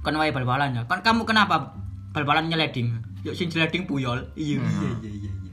[0.00, 0.82] Kon wae bal-balan ya.
[0.88, 1.76] Kon kamu kenapa
[2.12, 2.92] bal-balan nyeleding?
[3.22, 4.20] Yuk sing nyeleding puyol.
[4.34, 4.60] Iya.
[4.60, 5.52] Iya iya iya iya.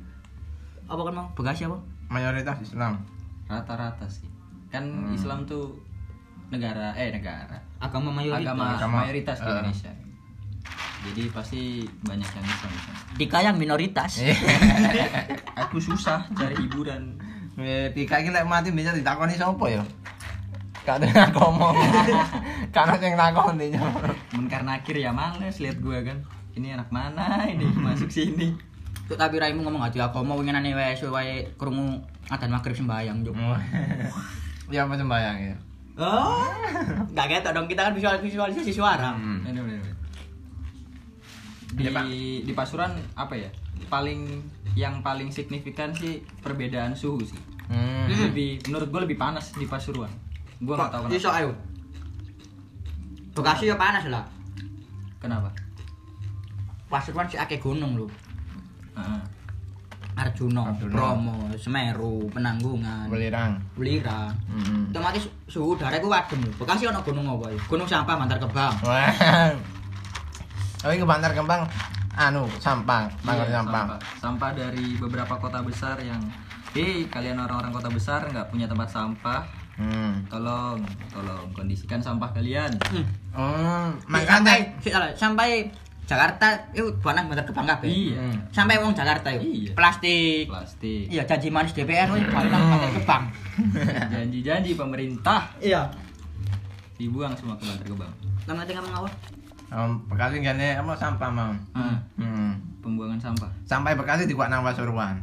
[0.86, 1.78] Apa kan mau Bekasi apa?
[2.08, 3.02] Mayoritas Islam.
[3.46, 4.28] Rata-rata sih.
[4.68, 5.14] Kan Hmm.
[5.14, 5.74] Islam tuh
[6.50, 8.42] negara eh negara Agama mayoritas.
[8.44, 9.52] agama, Agama, mayoritas di eh.
[9.52, 9.92] Indonesia.
[11.00, 11.62] Jadi pasti
[12.04, 12.72] banyak yang Islam.
[13.16, 14.20] Dika yang minoritas.
[15.62, 17.16] Aku susah cari hiburan.
[17.56, 19.84] Eh, Tika iki lek mati bisa ditakoni sapa ya?
[20.82, 21.76] Gak ada ngomong.
[22.76, 23.68] Karena sing takoni.
[24.32, 26.18] Men karena akhir ya males lihat gua kan.
[26.60, 28.52] Ini anak mana ini masuk sini.
[29.08, 33.34] Tuh tapi raimu ngomong ati agama winginane wae wae krungu adzan magrib sembayang, Juk.
[34.70, 35.56] Ya apa sembayang ya?
[35.98, 36.46] Oh.
[37.10, 39.18] Enggak ketok dong kita kan visual visualisasi suara.
[39.18, 39.42] Hmm.
[39.42, 39.66] Bener.
[42.10, 43.50] di di Pasuruan apa ya
[43.88, 44.42] paling
[44.74, 47.38] yang paling signifikan sih perbedaan suhu sih
[47.70, 48.10] Hmm.
[48.10, 50.10] lebih menurut gue lebih panas di Pasuruan
[50.58, 51.52] gue nggak tahu iso kenapa ayo.
[53.38, 54.26] Bekasi ya panas lah.
[55.22, 55.54] kenapa
[56.90, 58.08] Pasuruan sih akeh gunung lho.
[58.98, 59.22] Heeh.
[60.20, 60.68] Arjuna.
[60.76, 63.56] Bromo, Semeru, Penanggungan, Belirang.
[63.80, 64.36] Welirang.
[64.52, 64.92] Hmm.
[64.92, 66.52] Otomatis suhu udara iku adem lho.
[66.58, 67.60] Bekasi ana gunung apa ya?
[67.64, 68.74] Gunung Sampah Bantar Gebang.
[68.84, 69.08] Wah.
[70.80, 71.64] Tapi ke Bantar Kembang
[72.16, 73.84] anu sampah, mangkok Iya, sampah.
[74.20, 76.20] sampah dari beberapa kota besar yang
[76.70, 79.42] Hei, kalian orang-orang kota besar nggak punya tempat sampah
[79.74, 80.28] Hmm.
[80.28, 83.06] tolong tolong kondisikan sampah kalian Hmm.
[83.32, 85.72] Oh, Sampai makanya salah, sampai
[86.10, 87.86] Jakarta itu buana Bantar Gebang kabeh.
[87.86, 88.36] iya Hmm.
[88.50, 89.46] Sampai wong Jakarta itu.
[89.46, 89.72] Iya.
[89.78, 90.50] Plastik.
[90.50, 93.24] plastik Iya, janji manis DPR wis buana Bantar Gebang.
[94.14, 95.86] janji-janji pemerintah Iya.
[96.98, 98.12] dibuang semua ke Bantar Gebang
[98.44, 99.10] Kamu nanti ngomong apa?
[99.70, 101.54] Um, Bekasi gane apa sampah mau.
[101.78, 102.58] Ah, Hmm.
[102.82, 105.22] pembuangan sampah Sampai Bekasi di nang Pasuruan.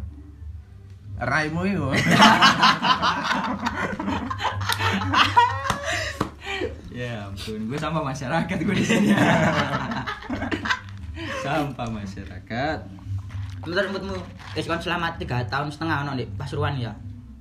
[1.18, 1.86] Raimu itu.
[6.90, 9.08] ya ampun gue sama masyarakat gue di sini
[11.42, 12.78] sampah masyarakat
[13.58, 14.14] Menurut menurutmu,
[14.54, 16.92] wis kon selama 3 tahun setengah ono di Pasuruan ya.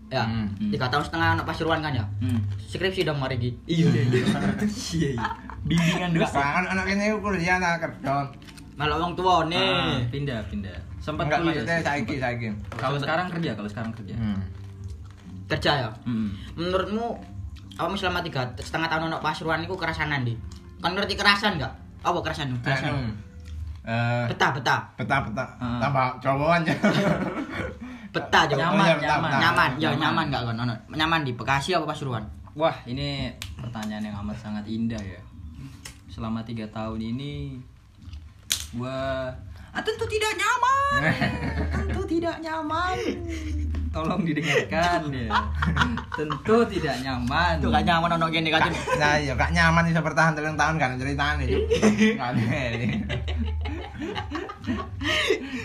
[0.07, 0.47] Ya, Hmm.
[0.69, 2.03] tiga tahun setengah ono Pasuruan kan ya.
[2.17, 2.39] hmm.
[2.63, 3.49] Skripsi dong mari iki.
[3.67, 5.11] iya iya iya
[5.61, 8.25] bimbingan dosen Kan anak ini kuliah nak kerja.
[8.73, 10.07] Malah wong tua Ah, nih.
[10.09, 12.47] pindah pindah sempat Enggak kuliah maksudnya saiki saiki.
[12.73, 14.39] kalau sekarang kerja kalau sekarang kerja Hmm.
[15.45, 15.89] Kerja ya.
[16.03, 16.27] Hmm.
[16.55, 17.05] Menurutmu
[17.75, 20.33] kamu selama tiga setengah tahun ono Pasuruan iku kerasanan di?
[20.79, 21.73] Kan ngerti kerasan enggak?
[22.01, 22.55] Apa kerasan?
[22.59, 22.91] Kerasan.
[22.91, 23.11] Anu,
[23.85, 24.81] Eh, Betah, betah.
[24.97, 25.77] peta peta Ah.
[25.77, 26.73] tambah cowokan ya.
[28.17, 28.57] Betah jauh.
[28.57, 29.29] Nyaman, nyaman.
[29.29, 29.39] betah.
[29.45, 29.99] Nyaman, ya Nyaman.
[30.01, 30.55] nyaman enggak kan?
[30.57, 30.73] Ono.
[30.89, 32.25] Nyaman di Bekasi apa Pasuruan?
[32.57, 35.21] Wah, ini pertanyaan yang amat sangat indah ya.
[36.09, 37.61] Selama tiga tahun ini,
[38.73, 39.29] gua
[39.69, 40.99] ah, tentu tidak nyaman,
[41.77, 42.97] tentu tidak nyaman.
[43.95, 45.31] Tolong didengarkan ya.
[46.19, 47.63] Tentu tidak nyaman.
[47.63, 48.67] Tuh gak nyaman ono gini kan.
[48.99, 51.63] Nah, ya gak nyaman bisa bertahan telung tahun kan ceritanya itu.
[52.19, 52.31] Gak.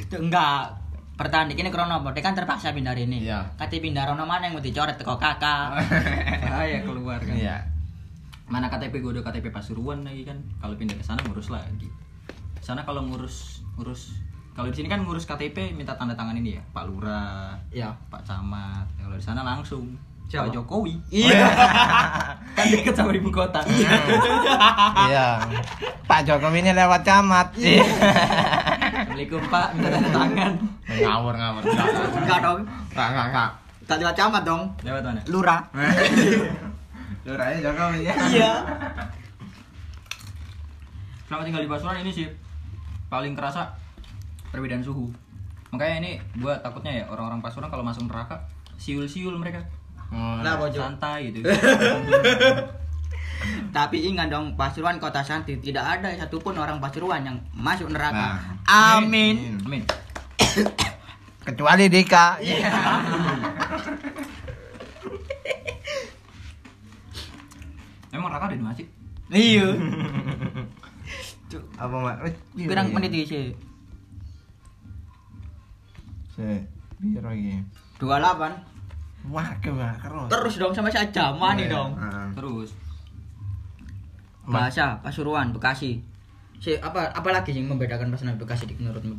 [0.07, 0.79] Tuh, enggak.
[1.19, 2.14] Pertanyaan ini krono apa?
[2.14, 3.27] Dia kan terpaksa pindah ini.
[3.27, 3.51] Iya.
[3.59, 5.77] Kati pindah rono mana yang mau dicoret teko kakak.
[6.47, 7.35] Bahaya keluar kan.
[7.35, 7.66] Iya.
[8.47, 10.38] Mana KTP gue udah KTP Pasuruan lagi kan.
[10.62, 11.90] Kalau pindah ke sana ngurus lagi.
[12.62, 14.16] Sana kalau ngurus ngurus
[14.61, 17.96] kalau di sini kan ngurus KTP minta tanda tangan ini ya, Pak Lurah, Iya.
[18.12, 18.85] Pak Camat.
[18.92, 19.96] Kalau di sana langsung
[20.29, 20.53] Siapa?
[20.53, 21.01] Pak Jokowi.
[21.09, 21.49] Iya.
[22.61, 23.64] kan deket sama ibu kota.
[23.64, 25.40] Iya.
[26.12, 27.57] Pak Jokowi ini lewat camat.
[27.57, 30.53] Assalamualaikum Pak, minta tanda tangan.
[30.92, 31.62] ngawur ngawur.
[31.64, 31.88] Enggak,
[32.20, 32.59] Enggak dong.
[32.92, 33.49] enggak, enggak.
[33.88, 34.62] Tak lewat camat dong.
[34.85, 35.20] Lewat mana?
[35.25, 35.61] Lurah.
[37.25, 38.14] Lurahnya Jokowi ya.
[38.29, 38.53] Iya.
[41.25, 42.29] Selama tinggal di Pasuruan ini sih
[43.09, 43.80] paling kerasa
[44.51, 45.11] perbedaan suhu.
[45.71, 48.43] Makanya ini gua takutnya ya orang-orang Pasuruan kalau masuk neraka
[48.77, 49.63] siul-siul mereka.
[50.11, 50.83] Oh, Lah bojo.
[50.83, 51.47] Santai gitu.
[53.77, 58.37] Tapi ingat dong, Pasuruan kota santai tidak ada satupun orang Pasuruan yang masuk neraka.
[58.37, 58.99] Nah.
[58.99, 59.59] Amin.
[59.65, 59.83] Amin.
[61.47, 62.37] Kecuali Dika.
[68.11, 68.87] Emang neraka ada di sih?
[69.31, 69.71] Iya.
[71.79, 72.27] Apa mak?
[72.27, 72.95] Eh, iya, Pirang iya.
[72.95, 73.55] menit sih?
[77.20, 77.53] Lagi.
[77.98, 78.53] 28.
[79.29, 79.48] Wah,
[80.26, 80.55] terus.
[80.57, 81.74] Dong sampai saat jaman nih Iya.
[81.76, 81.90] dong.
[81.94, 82.29] Heeh.
[82.33, 82.70] Terus
[84.42, 86.00] Bahasa Pasuruan, Bekasi.
[86.57, 89.14] Si apa apalagi yang membedakan Pasuruan Bekasi Dik, menurutmu?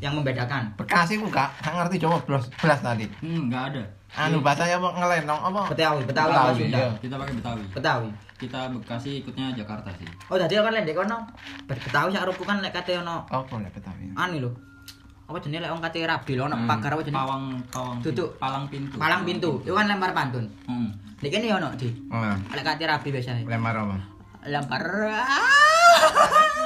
[0.00, 0.72] Yang membedakan.
[0.76, 3.06] Bekasi ku gak gak ngerti coba belas belas tadi.
[3.20, 3.82] hmm nggak ada.
[4.16, 5.60] Anu bahasanya apa ngelenong apa?
[5.68, 6.88] Betawi, Betawi, Betawi, iya.
[6.96, 7.62] Kita pakai Betawi.
[7.72, 8.08] Betawi.
[8.36, 10.08] Kita Bekasi ikutnya Jakarta sih.
[10.28, 11.18] Oh, tadi kan lek ndek kono.
[11.68, 14.04] Betawi sak kan lek kate ono Apa ya Betawi?
[14.16, 14.50] anu lho.
[15.26, 17.18] Apa jenenge lek wong kate rabil ono Hmm, pagar apa jenenge?
[17.18, 18.30] Pawang pawang Duduk.
[18.38, 18.94] palang pintu.
[18.94, 19.50] Palang pintu.
[19.60, 20.46] Itu kan lempar pantun.
[20.64, 20.86] Hmm.
[21.18, 21.88] Nek kene ono di.
[22.08, 23.42] Oh, Lek kate rabi biasanya.
[23.44, 23.96] lempar apa?
[24.46, 24.82] Lempar.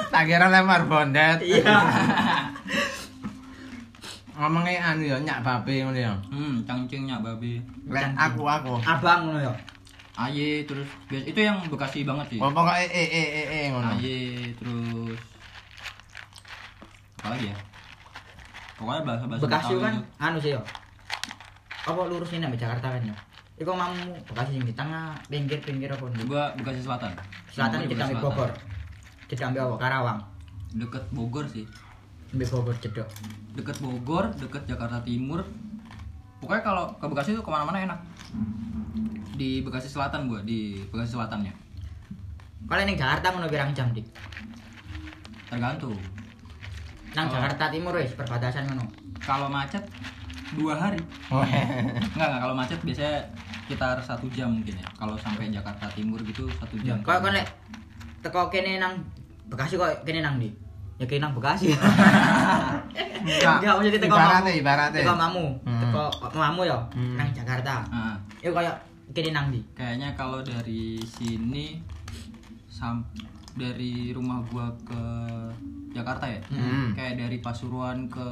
[0.07, 1.41] Tak kira lempar bondet.
[1.41, 1.65] Iya.
[4.31, 6.13] Ngomongnya anu ya nyak babi ngono ya.
[6.29, 7.57] Hmm, cangcingnya babi.
[7.87, 8.73] Lek aku aku.
[8.81, 9.53] Abang ngono ya.
[10.13, 12.37] Aye terus biasa itu yang Bekasi banget sih.
[12.37, 13.89] Oh, pokoknya eh eh eh eh ngono.
[13.91, 14.17] Aye
[14.53, 15.17] terus
[17.17, 17.55] apa lagi ya?
[18.81, 20.61] Pokoknya bahasa bahasa Bekasi kan anu sih ya.
[21.85, 23.13] Apa lurus ini sampai Jakarta kan ya?
[23.61, 23.93] Iku mau
[24.25, 26.25] Bekasi sing di tengah, pinggir-pinggir apa ndi?
[26.25, 27.13] Gua Bekasi Selatan.
[27.53, 28.25] Selatan kita ambil.
[28.25, 28.49] Bogor.
[29.29, 29.75] Kita ambil apa?
[29.77, 30.19] Karawang.
[30.73, 31.69] Deket Bogor sih.
[32.33, 33.05] Ambil Bogor cedok.
[33.53, 35.45] Deket Bogor, deket Jakarta Timur.
[36.41, 37.99] Pokoknya kalau ke Bekasi tuh ke mana-mana enak.
[39.37, 41.53] Di Bekasi Selatan gua, di Bekasi Selatannya.
[42.65, 44.09] Kalau ning Jakarta ngono pirang jam dik?
[45.53, 45.93] Tergantung.
[47.11, 47.31] Nang Oh.
[47.33, 48.85] Jakarta Timur wis perbatasan ngono.
[49.17, 49.83] Kalau macet
[50.51, 50.99] dua hari.
[51.27, 51.47] Enggak
[52.21, 53.19] enggak kalau macet biasanya
[53.61, 54.87] sekitar satu jam mungkin ya.
[54.93, 56.99] Kalau sampai Jakarta Timur gitu satu jam.
[56.99, 57.47] Kok kon lek
[58.19, 58.95] teko kene nang
[59.45, 60.47] Bekasi kok kene nang ndi?
[60.95, 61.71] Ya kene nang Bekasi.
[63.21, 63.55] Enggak.
[63.59, 64.59] Enggak maksudnya teko Ibaratnya, mamu.
[64.59, 64.99] ibaratnya.
[64.99, 65.79] Teko mamu, Hmm.
[65.81, 67.15] teko mamu ya Hmm.
[67.15, 67.83] nang Jakarta.
[67.87, 68.71] Ah, Ya koyo
[69.11, 69.59] kene nang ndi?
[69.71, 71.83] kayaknya kalau dari sini
[72.65, 73.03] sam
[73.53, 75.01] dari rumah gua ke
[75.91, 76.39] Jakarta ya.
[76.47, 76.91] Hmm.
[76.91, 78.23] Kayak dari Pasuruan ke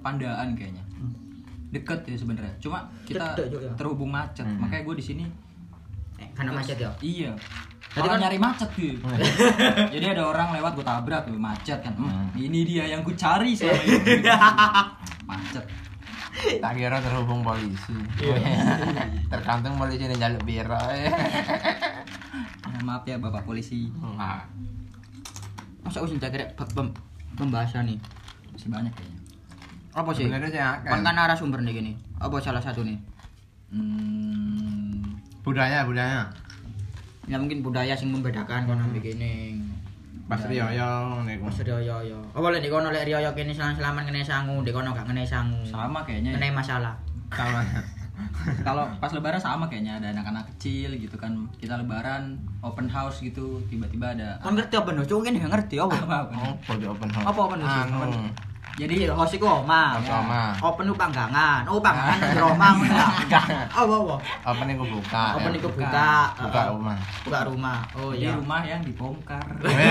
[0.00, 0.84] Pandaan kayaknya.
[1.68, 2.54] Deket ya sebenarnya.
[2.58, 3.68] Cuma kita Deket juga.
[3.74, 4.42] terhubung macet.
[4.42, 4.60] Hmm.
[4.60, 5.24] Makanya gue di sini
[6.16, 6.88] Eh, karena macet ya.
[6.98, 7.32] Iya.
[7.90, 8.96] Tadi kan- nyari macet tuh.
[9.92, 11.92] Jadi ada orang lewat gue tabrak tuh macet kan.
[11.92, 12.28] Hmm, Hmm.
[12.34, 14.24] Ini dia yang gue cari selama ini.
[15.28, 15.64] macet.
[16.36, 17.96] Tak kira terhubung polisi.
[19.32, 20.76] Tergantung polisi ini jaluk biro.
[22.36, 23.88] Nah, maaf ya Bapak polisi.
[23.96, 24.44] Nah,
[25.80, 26.96] Masa wis tak kira pe- pem-
[27.38, 27.98] pembahasan nih.
[28.50, 29.18] Masih banyak kayaknya.
[29.94, 30.26] Apa sih?
[30.26, 31.92] Kon kan narasumber nih gini.
[32.18, 32.98] Apa salah satu nih?
[33.70, 36.26] Hmm, budaya budaya.
[37.26, 39.62] Ya mungkin budaya sing membedakan ambek kene.
[40.26, 40.66] Pas riyo
[41.22, 41.46] niku.
[41.46, 42.18] Mas Rioyo yo.
[42.34, 45.62] Apa lek di kono lek Rioyo kene selamat ngene sangu, di kono gak ngene sangu.
[45.62, 46.34] sama kayaknya.
[46.34, 46.38] ya.
[46.38, 46.94] Ngene masalah.
[47.30, 47.62] Sama.
[48.62, 51.48] Kalau pas lebaran sama kayaknya ada anak-anak kecil gitu kan.
[51.58, 55.02] Kita lebaran open house gitu, tiba-tiba ada Kon ngerti apa ndo?
[55.06, 55.94] Cuk kene gak ngerti apa.
[55.96, 56.34] apa apa.
[56.70, 57.26] Oh, open house.
[57.26, 57.90] Apa open house?
[57.90, 58.30] Anu.
[58.76, 59.96] Jadi host iku omah.
[59.96, 60.52] Host omah.
[60.60, 61.64] Open ku panggangan.
[61.64, 63.08] Oh, panggangan omah ngono ya.
[63.72, 64.16] Apa apa?
[64.52, 65.24] Open iku buka.
[65.40, 65.58] Open ya.
[65.64, 66.12] iku buka.
[66.36, 66.44] buka.
[66.44, 66.96] Buka rumah.
[67.24, 67.78] Buka rumah.
[67.96, 68.36] Oh Di iya.
[68.36, 69.44] rumah yang dibongkar.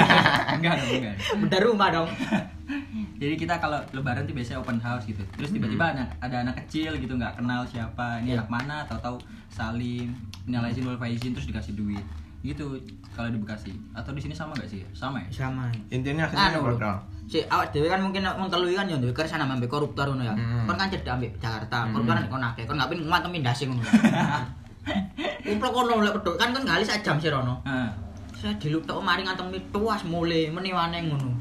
[0.62, 1.16] enggak dong, enggak.
[1.42, 2.10] Bener rumah dong.
[3.16, 5.24] Jadi kita kalau lebaran tuh biasanya open house gitu.
[5.34, 8.44] Terus tiba-tiba anak, ada anak kecil gitu nggak kenal siapa, ini Iya.
[8.44, 9.16] anak mana, tahu-tahu
[9.48, 10.12] salim,
[10.44, 12.04] minal izin wal faizin terus dikasih duit.
[12.42, 12.76] Gitu
[13.12, 13.74] kalau di Bekasi.
[13.92, 14.84] Atau di sini sama nggak sih?
[14.92, 15.28] Sama ya?
[15.32, 15.66] Sama.
[15.90, 16.76] Intinya sih Anu lho.
[16.76, 16.98] bodoh.
[17.26, 20.22] Si awak dhewe kan mungkin wong telu iki kan yo duwe kersan ambek koruptor ngono
[20.22, 20.36] ya.
[20.36, 20.70] Hmm.
[20.70, 21.88] Kan cedek ambek Jakarta.
[21.88, 21.98] Hmm.
[21.98, 22.64] Koruptor kan kon akeh.
[22.68, 23.82] Kon gak pin ngantemi ndase ngono.
[25.46, 27.62] Kumpul kono lek pedhot kan kon gali sak jam sih rono.
[27.66, 27.90] Nah,
[28.36, 31.32] Saya dilutok mari ngantemi tuas mule meniwane ngono.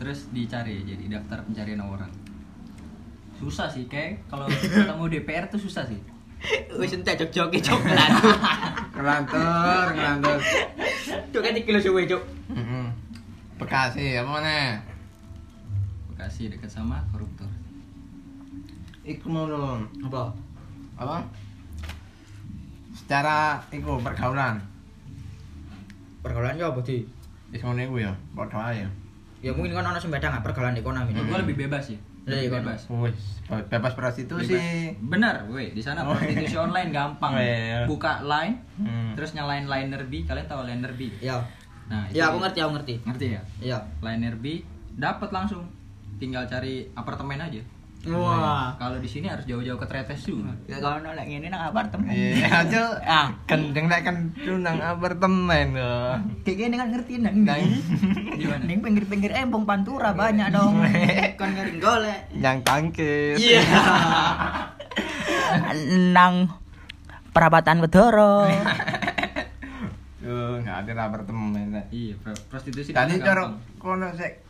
[0.00, 2.10] Terus dicari jadi daftar pencarian orang.
[3.38, 6.00] Susah sih kayak kalau ketemu DPR tuh susah sih.
[6.74, 8.34] Wis entek jog-joge jog lantur.
[8.90, 10.38] Kelantur, kelantur.
[11.30, 12.22] Cuk kan kilo suwe cuk.
[12.50, 12.86] Heeh.
[13.62, 14.82] Bekasi apa mana?
[16.10, 17.46] Bekasi dekat sama koruptor.
[19.06, 19.86] Iku mau dong.
[20.02, 20.34] Apa?
[20.98, 21.22] Apa?
[22.94, 24.58] Secara iku pergaulan.
[26.22, 27.06] Pergaulan yo apa di?
[27.54, 29.01] Wis ngono iku ya, padha ae.
[29.42, 31.10] Ya mungkin kan ana sing nggak pergaulan ekonomi.
[31.10, 31.98] Menurut gua lebih bebas sih.
[32.22, 32.86] Iya, Lebih bebas.
[32.86, 34.54] Wis, bebas prostitusi.
[34.54, 34.94] Bebas.
[35.02, 35.74] Benar, weh.
[35.74, 36.14] Di sana Oh.
[36.14, 37.34] prostitusi online gampang.
[37.34, 37.82] Oh, iya.
[37.90, 39.18] Buka line, Hmm.
[39.18, 40.22] terus nyalain liner B.
[40.22, 41.10] Kalian tahu liner B?
[41.18, 41.42] Ya.
[41.90, 42.94] Nah, itu Ya aku ngerti, aku ngerti.
[43.02, 43.42] Ngerti ya?
[43.58, 43.78] Iya.
[43.98, 44.62] Liner B
[44.94, 45.66] dapat langsung.
[46.22, 47.58] Tinggal cari apartemen aja.
[48.10, 48.74] Wah.
[48.82, 50.50] Kalau di sini harus jauh-jauh ke Tretes dulu.
[50.66, 52.10] Ya kalau nolak ngene nang apartemen.
[52.10, 52.82] Iya, aja.
[53.06, 53.26] Ah.
[53.46, 56.16] Kendeng lek kan nang apartemen kok.
[56.42, 57.62] Kayak gini kan ngerti nang Nang
[58.34, 58.62] Gimana?
[58.66, 60.82] Ning pinggir-pinggir embong pantura banyak dong.
[61.38, 62.20] Kon ngering golek.
[62.34, 63.38] yang tangkis.
[63.38, 63.62] Iya.
[66.16, 66.50] nang
[67.30, 68.50] perabatan Bedoro.
[70.22, 71.86] Tuh, enggak ada apartemen.
[71.90, 73.46] Iya, pro- prostitusi di Tadi cara
[73.78, 74.41] kono sik.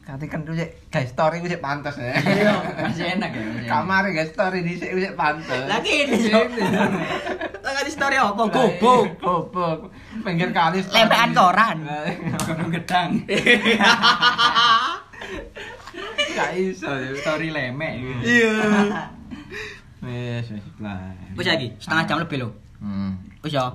[0.00, 2.16] Kati kan sik guys story ku sik pantes ya.
[2.16, 3.42] Iya, masih enak ya.
[3.44, 3.68] masih.
[3.68, 5.68] Kamar guys story di sik sik pantes.
[5.68, 6.32] Lagi ini.
[7.60, 8.42] Lagi di story apa?
[8.48, 9.20] Gobok.
[9.20, 9.92] Gobok.
[10.24, 10.80] Pinggir kali.
[10.80, 11.84] Lempekan koran.
[12.48, 13.20] Gunung gedang.
[16.36, 16.88] Gak iso.
[17.20, 18.24] Story lemek gitu.
[18.24, 18.52] Iya.
[20.00, 20.64] Wes wes.
[21.36, 22.52] Wis lagi, setengah jam lebih loh.
[22.80, 23.20] Hmm.
[23.44, 23.68] Wis ya.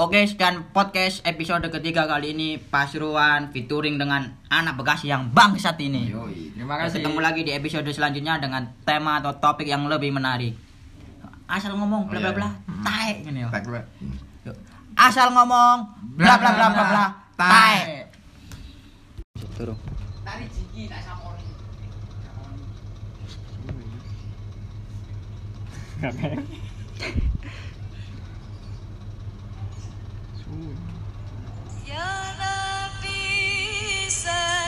[0.00, 6.08] Oke, sekian podcast episode ketiga kali ini Pasuruan featuring dengan anak Bekasi yang bangsat ini.
[6.08, 7.04] Yoi, terima kasih.
[7.04, 10.56] ketemu lagi di episode selanjutnya dengan tema atau topik yang lebih menarik.
[11.44, 12.48] Asal ngomong bla bla bla,
[12.80, 13.52] taek ngene ya.
[14.96, 15.76] Asal ngomong
[16.16, 17.04] bla bla bla bla bla,
[17.36, 18.08] taek.
[19.52, 19.76] Turun.
[20.24, 21.44] Tadi tak samori.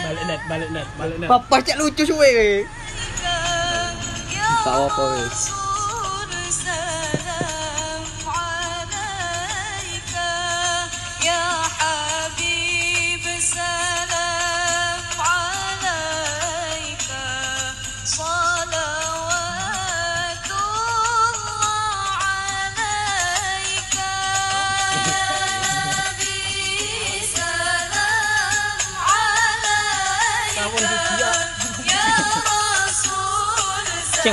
[0.03, 1.29] Balik net, balik net, balik net.
[1.31, 2.67] Papa cek lucu suwe.
[4.63, 5.62] Tak apa wis.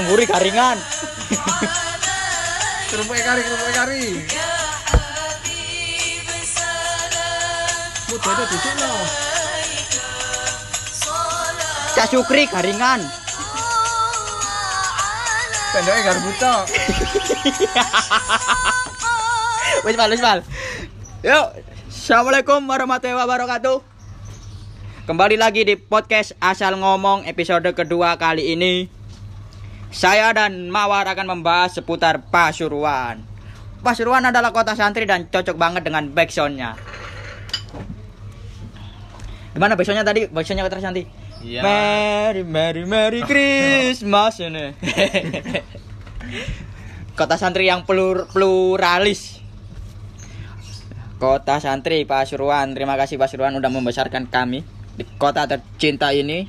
[0.10, 0.74] Buri karingan.
[2.90, 4.26] kerupuk kari, kerupuk kari.
[8.10, 8.90] Mudah ada duduk no.
[11.94, 13.06] Cak Sukri karingan.
[15.78, 16.54] Pendoknya garbuto.
[19.86, 20.42] Wis mal, wis mal.
[21.22, 21.46] Yuk,
[21.86, 23.78] Assalamualaikum warahmatullahi wabarakatuh.
[25.06, 28.98] Kembali lagi di podcast Asal Ngomong episode kedua kali ini
[29.90, 33.26] saya dan Mawar akan membahas seputar Pasuruan.
[33.82, 36.78] Pasuruan adalah kota santri dan cocok banget dengan backsoundnya.
[39.56, 40.30] Gimana backsoundnya tadi?
[40.30, 41.10] Backsoundnya kota santri.
[41.40, 41.64] Iya.
[41.64, 44.76] Merry Merry Merry Christmas ini.
[47.20, 49.44] Kota santri yang plur, pluralis.
[51.20, 52.72] Kota santri Pasuruan.
[52.72, 54.64] Terima kasih Pasuruan udah membesarkan kami
[54.96, 56.48] di kota tercinta ini.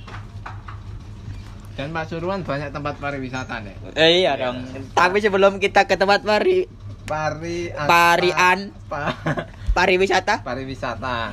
[1.80, 3.72] Dan Pasuruan banyak tempat pariwisata nih.
[3.96, 4.68] Eh, iya dong.
[4.92, 6.68] Tapi sebelum kita ke tempat pari
[7.08, 8.68] Pari Parian.
[8.84, 9.16] pa,
[9.76, 11.32] pariwisata, pariwisata.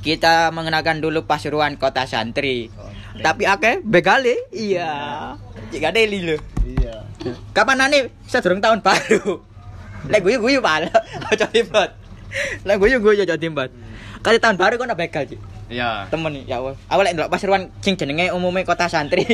[0.00, 2.70] kita mengenalkan dulu Pasuruan kota santri.
[3.18, 5.34] Tapi ake begali, iya.
[5.74, 6.38] Jika deli lo.
[6.62, 7.02] Iya.
[7.50, 9.42] Kapan nani sedurung tahun baru?
[10.14, 10.86] Lek guyu guyu pal.
[11.34, 11.90] Aja timbot.
[12.62, 13.74] Lek guyu guyu aja timbot.
[14.20, 15.36] Kali tahun baru kok nak begal Ci.
[15.70, 16.04] Iya.
[16.10, 16.74] Temen nih, ya Allah.
[16.90, 19.24] Awal lek ndelok Pasuruan sing jenenge umume kota santri.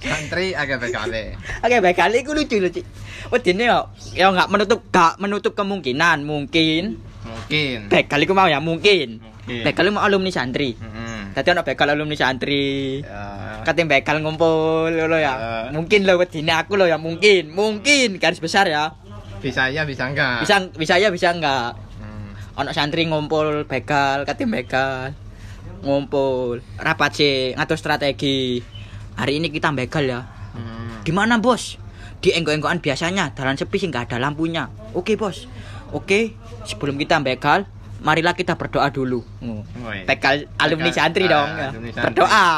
[0.00, 1.36] Santri agak bekale.
[1.60, 2.86] Oke, begal iku lucu lho, Cik.
[3.30, 3.78] Wedine yo
[4.16, 7.92] ya enggak menutup gak menutup kemungkinan mungkin Mungkin.
[7.92, 9.20] begal iku mau ya mungkin.
[9.20, 9.62] Mungkin.
[9.66, 10.72] Begal iku mau alumni santri.
[10.74, 11.36] Mm-mm.
[11.36, 12.98] Dadi ono begal alumni santri.
[13.04, 13.60] Ya.
[13.62, 15.34] Kating begal ngumpul lho ya.
[15.36, 15.52] Ya.
[15.70, 17.52] Mungkin lho wedine aku lho ya mungkin.
[17.52, 18.96] Mungkin garis besar ya.
[19.40, 20.44] Bisa ya, bisa enggak?
[20.44, 21.72] Bisa bisa ya bisa enggak.
[22.60, 25.16] Ono santri ngumpul begal, kating begal.
[25.80, 28.60] Ngumpul, rapat sih ngatur strategi.
[29.16, 30.20] Hari ini kita begal ya.
[30.52, 31.00] Hmm.
[31.00, 31.80] Gimana bos?
[32.20, 34.68] Di engko-engkoan biasanya jalan sepi sih nggak ada lampunya.
[34.92, 35.48] Oke bos.
[35.96, 36.36] Oke,
[36.68, 37.64] sebelum kita begal,
[38.04, 39.24] marilah kita berdoa dulu.
[39.40, 39.64] Oh.
[40.04, 41.50] Begal alumni santri ah, dong.
[41.56, 41.68] ya.
[41.72, 42.04] alumni santri.
[42.12, 42.48] Berdoa.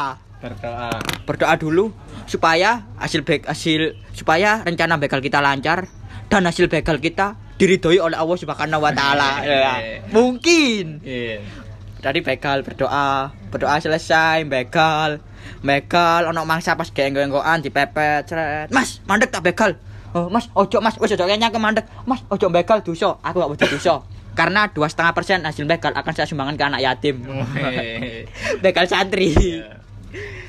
[0.43, 0.89] Berdoa.
[1.23, 1.95] Berdoa dulu
[2.27, 5.87] supaya hasil hasil supaya rencana begal kita lancar
[6.27, 9.31] dan hasil begal kita diridhoi oleh Allah Subhanahu wa taala.
[9.43, 10.03] Ya.
[10.11, 10.99] Mungkin.
[10.99, 11.39] Iya.
[12.03, 15.23] Tadi begal berdoa, berdoa selesai, begal,
[15.63, 18.67] begal, ono mangsa pas genggo-genggoan dipepet, cret.
[18.75, 19.79] Mas, mandek tak begal.
[20.11, 21.87] Oh, mas, ojo mas, wis ojo ke mandek.
[22.03, 23.15] Mas, ojo begal dosa.
[23.23, 24.03] Aku gak butuh dosa.
[24.35, 27.23] Karena dua setengah persen hasil begal akan saya sumbangkan ke anak yatim.
[27.23, 28.27] Woi.
[28.65, 29.31] begal santri.
[29.31, 29.79] Iya.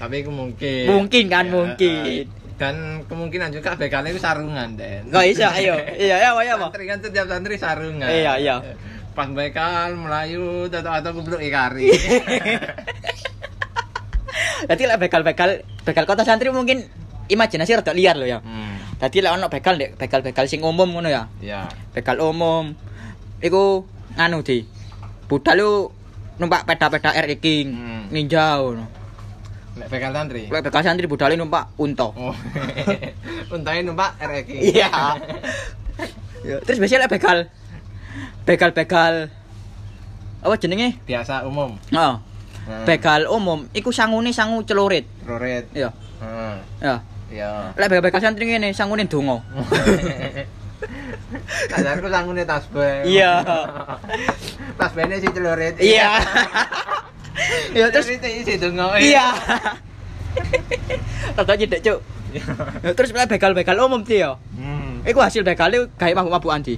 [0.02, 0.84] Tapi mungkin.
[0.90, 2.24] Mungkin kan, Ya, mungkin.
[2.54, 5.10] Dan kemungkinan juga bekalnya itu sarungan, Den.
[5.10, 5.74] Gak bisa, ayo.
[5.98, 6.70] Iya, iya, iya, Pak.
[6.70, 8.06] Santri kan setiap santri sarungan.
[8.06, 8.56] Iya, iya.
[9.14, 11.90] Pas bekal melayu atau atau kubluk ikari.
[14.70, 16.82] Jadi lah begal-begal, begal kota santri mungkin
[17.28, 18.38] imajinasi rada liar loh ya.
[18.40, 18.98] hmm.
[19.02, 21.28] Jadi lah ono begal dek, begal-begal sing umum ngono ya.
[21.42, 21.68] Ya.
[21.92, 22.72] begal umum
[23.38, 23.84] iku
[24.16, 24.64] nganu di
[25.28, 25.72] budal lu
[26.38, 28.02] numpak peda-peda R King Hmm.
[28.10, 28.84] ninja ngono
[29.74, 30.46] Nek bekal santri.
[30.46, 32.30] lek begal santri budale numpak unta Oh.
[33.54, 34.46] Untai numpak RX.
[34.70, 35.18] iya
[36.40, 37.38] Ya, terus biasanya lek begal
[38.44, 39.32] begal-begal
[40.38, 41.74] apa jenenge Biasa umum.
[41.90, 42.14] oh
[42.64, 42.80] Hmm.
[42.84, 45.68] begal umum iku sangune sangu celurit Roret.
[45.70, 46.54] iya Heeh.
[46.80, 46.96] ya
[47.28, 47.50] Iya.
[47.74, 49.36] lek begal-begal santri ngene sangune donga
[51.66, 53.04] Kajarku sangune tasbih.
[53.04, 53.40] Iya.
[54.78, 55.74] Tasbihnya si celurit.
[55.78, 56.20] iya
[57.76, 58.94] ya terus itu isi dongo.
[58.96, 59.34] iya
[61.36, 62.00] Rada nyedek cuk
[62.82, 65.06] Ya, terus lek begal-begal umum sih ya Hmm.
[65.06, 66.74] Iku hasil begalnya kayak mabuk-mabukan di.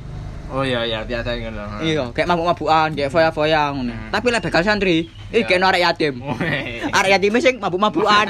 [0.53, 1.81] Oh iya iya biasa ngono.
[1.81, 3.95] Iya, kayak mabuk-mabukan, kayak foya-foya ngono.
[3.95, 4.11] Hmm.
[4.13, 5.47] Tapi lek begal santri, iki Iya.
[5.49, 6.15] kayak arek yatim.
[6.21, 6.85] Woi.
[6.93, 8.27] Arek yatim sing mabuk-mabukan.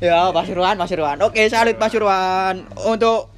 [0.00, 1.16] ya, Pasuruan, Pasuruan.
[1.26, 2.64] Oke, salut Pasuruan.
[2.86, 3.34] Untuk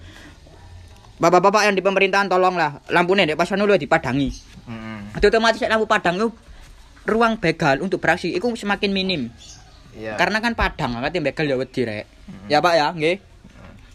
[1.18, 4.47] Bapak-bapak yang di pemerintahan tolonglah lampunya dek pas dulu dipadangi.
[4.69, 5.09] Hmm.
[5.16, 6.29] Itu otomatis lampu padang itu
[7.09, 9.33] ruang begal untuk beraksi itu semakin minim.
[9.97, 10.21] Iya.
[10.21, 12.05] Karena kan padang, kan begal ya wedi rek.
[12.53, 13.16] Ya Pak ya, nggih.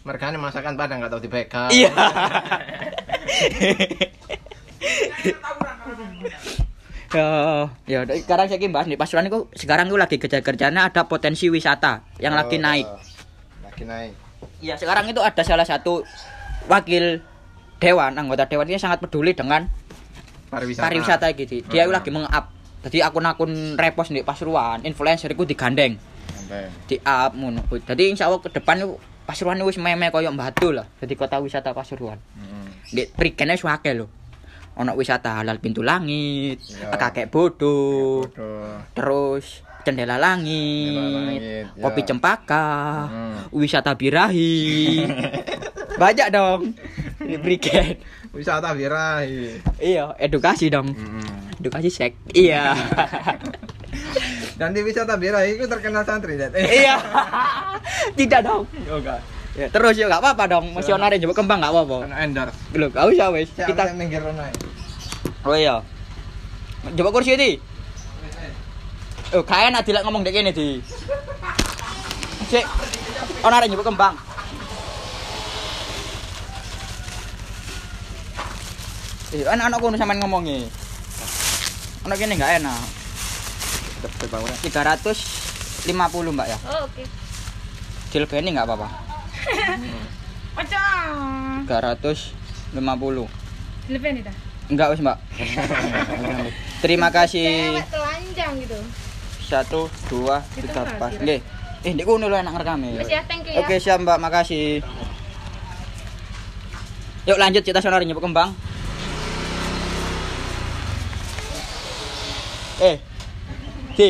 [0.04, 1.70] Mergane masakan padang gak tau dibegal.
[1.70, 1.88] Iya.
[7.88, 12.02] ya, ya sekarang saya bahas nih Pasuruan itu sekarang itu lagi kerja-kerjanya ada potensi wisata
[12.18, 12.86] yang lagi Oh, naik.
[13.62, 14.12] Lagi naik.
[14.60, 16.02] Iya, sekarang itu ada salah satu
[16.68, 17.20] wakil
[17.78, 19.68] dewan, anggota dewan ini sangat peduli dengan
[20.54, 20.84] Pariwisata.
[20.84, 21.54] pariwisata gitu.
[21.66, 21.92] Dia Hmm.
[21.92, 22.44] lagi meng-up.
[22.82, 25.96] Jadi akun-akun repost nih Pasuruan, influencer itu digandeng,
[26.28, 26.68] Sampai.
[26.84, 27.64] di up ngono.
[27.66, 28.76] Jadi insya Allah ke depan
[29.24, 30.84] Pasuruan itu meme koyo Batu lah.
[30.98, 32.20] Jadi kota wisata Pasuruan.
[32.34, 32.68] Hmm.
[32.86, 34.06] Di perikene suake lho.
[34.74, 36.90] ono wisata halal pintu langit, Iya.
[36.92, 38.82] kakek bodoh, Bodoh.
[38.90, 40.98] terus jendela langit,
[41.70, 42.06] langit, kopi ya.
[42.10, 42.66] cempaka,
[43.06, 43.38] Hmm.
[43.54, 45.06] wisata birahi.
[46.02, 46.74] Banyak dong.
[47.20, 47.98] Di Brigade.
[48.34, 49.62] Wisata birahi.
[49.78, 50.90] Iya, edukasi dong.
[50.90, 51.62] Mm-mm.
[51.62, 52.18] Edukasi sek.
[52.34, 52.74] Iya.
[54.58, 56.50] Dan di wisata birahi itu terkenal santri, Det.
[56.82, 56.98] iya.
[58.18, 58.66] Tidak dong.
[58.90, 59.20] Oh, enggak.
[59.54, 60.74] Ya, terus ya enggak apa-apa dong.
[60.74, 61.96] Misionaris coba kembang enggak apa-apa.
[62.18, 62.58] Endorse.
[62.74, 63.50] Belum, enggak usah wis.
[63.54, 64.22] Kita minggir.
[65.46, 65.78] Oh iya.
[66.94, 67.52] Coba kursi iki.
[69.34, 70.78] Oh, kaya enak dilek ngomong dek kene di.
[73.42, 74.14] Ono arek njupuk kembang.
[79.34, 80.62] Eh, anak-anak kono sampean ngomongi.
[82.06, 82.78] Ono kene enggak enak.
[84.62, 85.90] 350
[86.30, 86.58] Mbak ya.
[86.70, 87.02] Oh, oke.
[88.14, 88.86] Dilebeni enggak apa-apa.
[90.56, 91.66] Pocong.
[91.66, 93.90] 350.
[93.90, 94.34] Lebih nih dah.
[94.70, 95.18] Enggak wis, Mbak.
[96.78, 97.74] Terima kasih.
[97.74, 98.78] Cewek telanjang gitu.
[99.44, 101.36] satu dua tiga pas nggih
[101.84, 103.60] eh ndek kono lho enak ngerekame Wis ya, thank you ya.
[103.60, 104.80] oke siap mbak makasih
[107.28, 108.56] yuk lanjut kita sono nyebut kembang
[112.80, 112.96] eh
[113.94, 114.08] di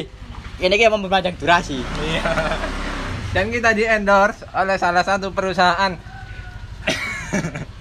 [0.58, 2.22] ini kayak memperpanjang durasi Iya.
[3.30, 5.90] Dan kita di endorse oleh salah satu perusahaan.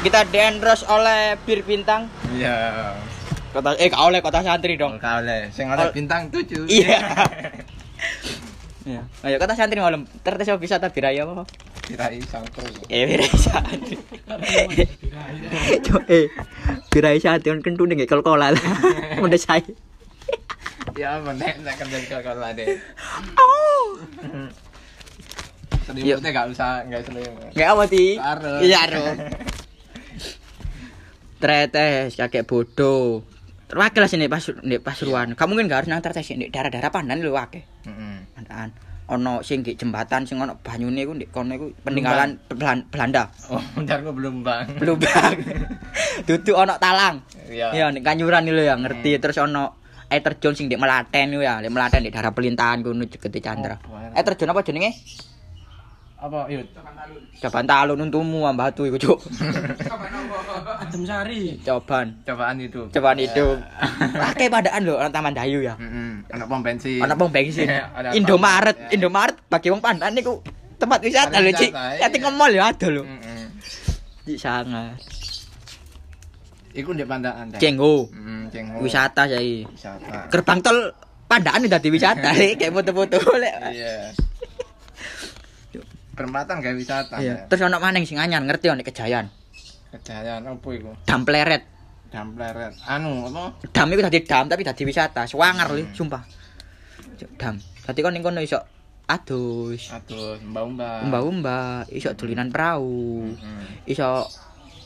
[0.00, 2.96] kita diendorse oleh bir bintang Iya.
[3.52, 5.40] kota eh gak oleh kota santri dong Enggak oleh.
[5.52, 6.64] Sing oleh Ol- bintang 7.
[6.66, 6.98] iya
[8.88, 9.04] Iya.
[9.20, 11.44] Ayo kota santri malam tertes bisa tak biraya apa?
[11.90, 12.70] Birahi sangkru.
[12.86, 13.98] Eh birai santri.
[16.06, 16.30] Eh
[16.86, 18.64] birai santri kan kentu ning kol kola lah.
[19.24, 19.66] Udah saya.
[20.94, 22.78] Ya apa nek di kalau deh.
[23.34, 23.98] Oh.
[25.82, 27.50] Selimutnya enggak usah, enggak selimut.
[27.58, 27.82] Kayak apa.
[28.62, 29.18] Iya harus.
[31.42, 33.26] Tretes kakek bodoh.
[33.66, 35.38] Terwakil sini pas di Pasuruan.
[35.38, 37.22] Kamu mungkin gak harus nang tretes di daerah-daerah Pandan.
[37.22, 38.18] Heeh.
[38.34, 38.89] Pandan.
[39.10, 43.26] Ono sing di jembatan sing ono banyune iku ndek kono iku peninggalan Belan- Belanda.
[43.50, 44.78] Oh, bentar gua belum bang.
[44.78, 45.34] Lubang.
[46.30, 47.26] Duduk ono talang.
[47.50, 47.74] Iya.
[47.74, 51.58] Ya nek kanyuran lho ya ngerti terus ono air terjun sing di Melaten yo ya,
[51.58, 53.82] di Melaten di daerah pelintahan kono Jegete Chandra.
[53.82, 53.98] Oh.
[54.14, 54.94] Air terjun apa jenenge?
[56.20, 56.68] Apa yuk?
[57.40, 59.18] Coban talun untumu am batu iku, Cuk.
[60.84, 61.56] Adem Sari.
[61.64, 62.12] Coban.
[62.28, 62.92] Cobaan itu.
[62.92, 63.46] Cobaan itu.
[64.20, 65.74] Akeh padaan lho orang Taman Dayu ya.
[65.80, 65.99] Heeh.
[66.28, 67.00] Anak pom bensin.
[67.00, 67.68] Ana pom bensin.
[67.68, 68.88] Ada Indomaret, ya.
[69.00, 70.44] Indomaret bagi wong pandan niku
[70.76, 71.72] tempat wisata lho, Cik.
[71.72, 72.24] Ati iya.
[72.24, 73.02] ngemol ya ada lho.
[73.04, 73.44] Heeh.
[74.28, 74.96] Cik sangat.
[76.70, 77.46] Iku ndek pandaan.
[77.50, 77.94] Heeh, cengho.
[78.80, 79.66] Wisata saiki.
[79.66, 80.28] Wisata.
[80.30, 80.78] Gerbang tol
[81.30, 83.54] pandaan dadi wisata lek kayak foto-foto lek.
[83.70, 83.94] Iya.
[86.14, 87.16] Perempatan kayak wisata.
[87.22, 87.44] Iya.
[87.44, 87.48] ya.
[87.48, 89.30] Terus ono maneng sing anyar ngerti ono Kejayan.
[89.90, 90.90] Kejayaan apa iku?
[91.02, 91.79] Dam pleret.
[92.10, 92.74] Dam pleret.
[92.84, 93.54] Anu apa?
[93.70, 95.24] Dam iku dadi dam tapi dadi wisata.
[95.24, 96.22] Swanger lho, sumpah.
[97.38, 97.54] Dam.
[97.86, 98.58] Dadi kon ning kono iso
[99.10, 101.02] adus, Aduh, mbak-mbak.
[101.02, 103.90] umba-umba, iso dolinan perahu, Heeh.
[103.90, 104.06] iso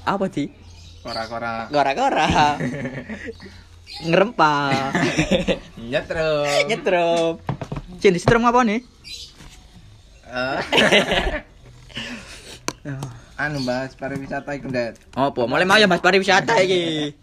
[0.08, 0.48] apa di?
[1.04, 1.68] Kora-kora.
[1.68, 2.56] Gora-gora.
[4.08, 4.72] Ngerempah.
[5.92, 6.48] Nyetrum.
[6.64, 7.32] Nyetrum.
[8.00, 8.80] Sini setrum apa nih?
[10.24, 10.60] Eh.
[13.34, 14.98] anu bahas pariwisata iku, Ndet.
[15.14, 15.46] Apa?
[15.46, 17.14] Mulai mau ya Mas pariwisata iki.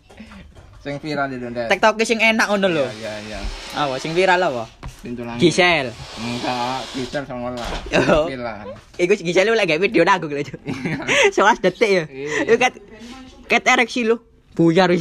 [0.81, 1.69] Sing viral itu, Ndet.
[1.71, 2.85] TikTok sing enak ngono lho.
[2.99, 3.39] Iya, iya.
[3.77, 4.65] Apa sing viral apa?
[5.01, 5.41] Pintu langit.
[5.41, 5.89] Gisel.
[6.19, 7.69] Enggak, Gisel sama lah.
[8.11, 8.25] Oh.
[8.29, 8.75] Viral.
[8.97, 10.43] Iku Gisel lagi video nanggung lho.
[11.35, 12.03] Soal detik ya.
[12.05, 12.49] Iya.
[12.49, 12.73] Iku kat
[13.47, 14.19] kat ereksi lu.
[14.53, 14.91] Buyar.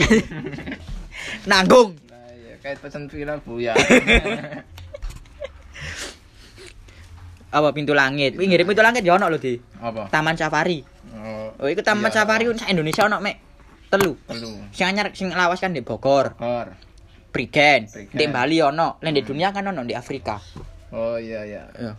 [1.51, 1.99] Nanggung.
[2.09, 3.75] Nah, iya, kayak pesen viral buya.
[7.51, 8.39] Apa pintu langit?
[8.39, 9.59] Ngirim pintu langit ya ono lho di.
[9.83, 10.07] apa?
[10.07, 10.83] Taman Safari.
[11.11, 12.23] Oh, Oh, iku Taman iya.
[12.23, 13.37] Safari sak Indonesia ono mek
[13.91, 14.15] telu.
[14.31, 14.53] Telu.
[14.71, 16.73] Sing anyar sing lawas kan di Bogor, Kor.
[17.31, 20.39] Prigen, di Bali ono, lan di dunia kan ono di Afrika.
[20.91, 21.63] Oh iya iya.
[21.79, 21.93] Ya.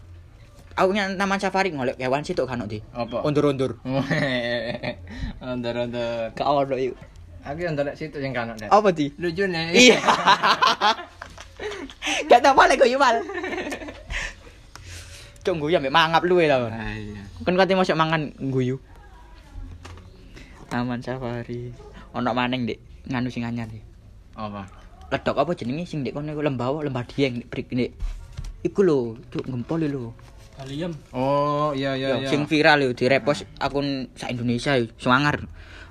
[0.79, 2.79] Aku nang Taman Safari ngolek hewan situ kan di.
[2.95, 3.23] Apa?
[3.27, 3.75] Undur-undur.
[5.43, 6.31] Onder-onder.
[6.31, 6.95] Gak ono iku.
[7.41, 8.69] Aku yang ndelok situ yang kanan, Ndet.
[8.69, 9.09] Apa di?
[9.17, 9.73] Lucu nih.
[9.73, 9.97] Iya.
[12.29, 13.17] Gak tau boleh gue yumal.
[15.41, 16.61] Cuk guyu ambek mangap luwe ta.
[16.69, 17.25] Ah, iya.
[17.41, 18.77] Kan kate mosok mangan guyu.
[20.69, 21.73] Taman safari.
[22.13, 23.81] Ono maneng Dik, nganu sing anyar iki.
[24.37, 24.69] Apa?
[25.09, 27.91] Ledok apa jenenge sing Dik kono iku lembawa, lembah dieng Dik brik Dik.
[28.61, 30.13] Iku lho, cuk gempol lho.
[30.61, 30.93] Kalian.
[31.09, 32.29] Oh iya iya Yo, iya.
[32.29, 35.41] Sing viral lho direpost akun sak Indonesia yo, semangar.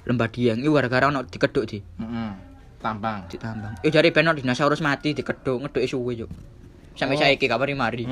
[0.07, 2.31] Lembah dieng iku gara-gara ono dikeduk di Heeh.
[2.81, 3.29] Tampang.
[3.29, 3.77] ditambang.
[3.85, 6.27] Eh jare ben dinosaurus mati dikeduk ngeduk suwe yo.
[7.01, 7.21] Sampai Oh.
[7.25, 8.05] saiki gak mari-mari.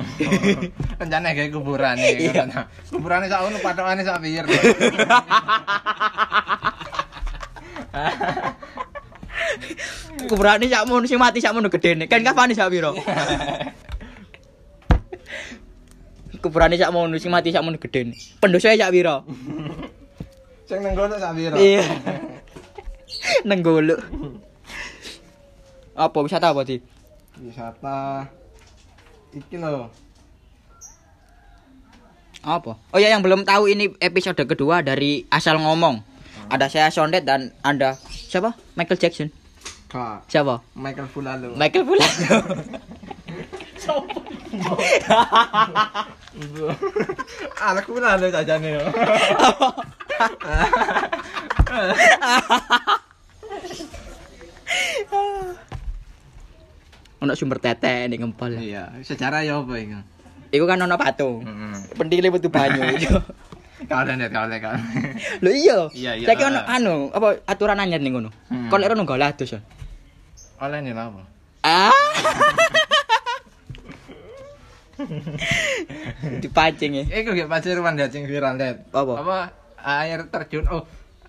[0.99, 2.33] Rencana kayak kuburan nih.
[2.33, 2.49] Iya.
[2.89, 4.45] Kuburannya sak ono patokane sak pir.
[10.29, 12.09] Kuburane sakmono sing mati sakmono gedene.
[12.09, 12.97] Kan kafane sak piro?
[16.41, 18.17] Kuburane sakmono sing mati sakmono gedene.
[18.41, 19.23] Pendosane sak piro?
[20.67, 21.55] Sing nang kono sak piro?
[21.55, 21.85] Iya.
[23.47, 23.95] Nenggolo.
[25.99, 26.79] Apa wisata apa, Di?
[27.43, 28.23] Wisata
[29.33, 29.89] iki lho.
[32.39, 32.79] Apa?
[32.95, 36.01] Oh ya yang belum tahu ini episode kedua dari asal ngomong.
[36.49, 38.57] Ada saya Sondet dan Anda siapa?
[38.73, 39.29] Michael Jackson.
[39.89, 40.61] Kak, Siapa?
[40.77, 41.57] Michael Fulalo.
[41.57, 42.05] Michael pula.
[47.69, 48.85] Anak Fulalo sajane yo.
[57.19, 58.55] Ono sumber tete ning ngempol.
[58.55, 59.99] Iya, sejarah ya apa iku?
[60.55, 61.43] Iku kan ono patung.
[61.43, 61.75] Heeh.
[61.99, 62.81] Pendile metu banyu.
[63.91, 64.79] Kalah net kalah kalah.
[65.43, 65.77] Lho iya.
[65.95, 66.27] Iya, iya.
[66.27, 68.31] Saiki ono anu, apa aturan anyar ning ngono.
[68.51, 68.67] Hmm.
[68.71, 69.55] Kon lek ono adus.
[69.55, 69.59] ya.
[70.59, 71.21] Oleh nih apa?
[71.63, 71.91] Ah.
[76.43, 77.03] Dipancing ya.
[77.23, 78.59] Iku gak Pasuruan dia sing viral.
[78.91, 79.13] Apa?
[79.15, 79.37] Apa
[79.79, 80.83] air terjun oh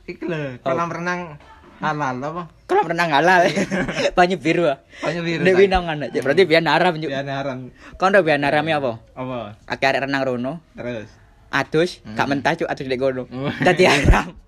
[0.07, 1.39] iku lho kolam renang
[1.81, 2.43] halal apa?
[2.69, 3.49] Kolam renang halal.
[4.17, 4.69] Banyu biru.
[4.69, 4.79] ah.
[5.01, 5.43] Banyu biru.
[5.43, 6.07] Nek ana.
[6.13, 7.09] Berarti biar naram yuk.
[7.09, 7.73] Ya naran.
[7.97, 9.01] Kon udah biar narame apa?
[9.17, 9.57] Apa?
[9.65, 10.53] Akeh arek renang rono.
[10.77, 11.09] Terus.
[11.51, 13.27] Adus, gak mentah cuk adus lek kono.
[13.27, 13.51] Hmm.
[13.65, 14.31] Dadi haram.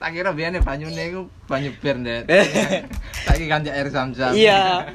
[0.00, 2.24] Tak kira biyen banyune iku banyu bir net.
[3.28, 4.32] Tak kira air zam-zam.
[4.32, 4.88] Iya.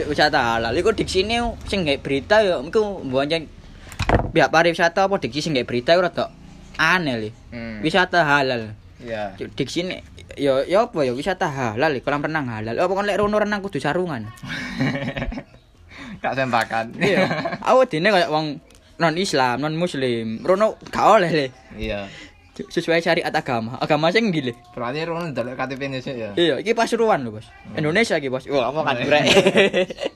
[0.00, 1.38] Cuk wisata halal iku diksine
[1.68, 3.44] sing gawe berita ya iku mbonceng
[4.32, 6.32] pihak pariwisata apa diksi sing gawe berita iku rada
[6.76, 7.30] aneh li.
[7.50, 7.80] Hmm.
[7.80, 8.74] Wisata halal.
[8.98, 9.36] Iya.
[9.36, 10.00] Cuk diksine
[10.34, 12.74] ya ya apa ya wisata halal kolam renang halal.
[12.74, 14.26] Apa kon lek rono renang kudu sarungan.
[16.22, 16.94] Kak sempakan.
[16.96, 17.26] Iya.
[17.60, 18.56] Aku dene kayak wong
[18.96, 20.40] non Islam, non Muslim.
[20.40, 21.46] Rono gak oleh le.
[21.76, 22.08] Iya.
[22.54, 23.82] Sesuai syariat agama.
[23.82, 24.52] Agama sing ndi le?
[24.72, 26.30] Berarti rono ndelok KTP Indonesia ya.
[26.38, 27.50] Iya, iki Pasuruan lho, Bos.
[27.74, 28.46] Indonesia iki, Bos.
[28.46, 29.06] Wah, apa kan Oh, iya.
[29.10, 29.24] brek.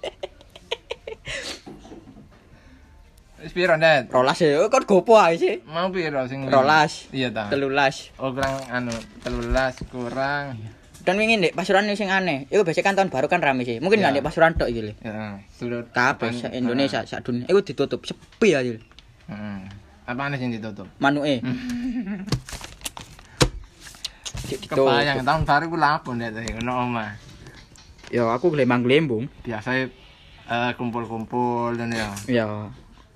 [3.58, 4.06] piro net?
[4.08, 5.58] Rolas ya, kon gopo ae sih.
[5.66, 7.10] Mau piro sing Rolas.
[7.10, 7.50] Iya ta.
[7.50, 8.14] Telulas.
[8.22, 8.94] Oh kurang anu
[9.26, 10.54] 13 kurang
[11.02, 12.46] Dan wingi ndek Pasuruan ini sing aneh.
[12.46, 13.80] Iku biasanya kan tahun baru kan rame sih.
[13.80, 14.02] Mungkin Iya.
[14.06, 14.92] nggak ndek Pasuruan tok iki le.
[15.00, 17.48] ya seluruh Kabeh sak Indonesia, sak dunia.
[17.48, 18.70] Iku ditutup sepi aja.
[19.26, 19.58] Heeh.
[20.04, 20.86] Apa aneh sing ditutup?
[20.98, 21.40] Manuke.
[24.48, 24.86] Cik ditutup.
[24.86, 27.10] Kebayang tahun baru ku lapo net ngono omah.
[28.08, 29.28] Ya aku gelembang gelembung.
[29.44, 29.84] Biasa
[30.48, 32.08] eh kumpul-kumpul dan ya.
[32.24, 32.44] Ya,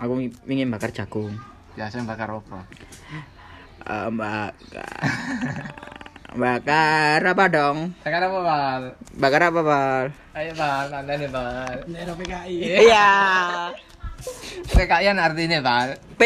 [0.03, 0.19] aku
[0.51, 1.39] ingin bakar jagung.
[1.79, 2.67] Biasa bakar apa?
[3.87, 4.99] Eh, bakar.
[6.43, 7.95] bakar apa dong?
[8.03, 8.83] Bakar apa, Bal?
[9.15, 10.07] Bakar apa, Bal?
[10.35, 11.87] Ayo, Bal, anda nih, Bal.
[11.87, 12.57] Daerah PKI.
[12.83, 13.11] Iya.
[14.75, 15.95] PKIan artinya, Bal.
[16.19, 16.23] P.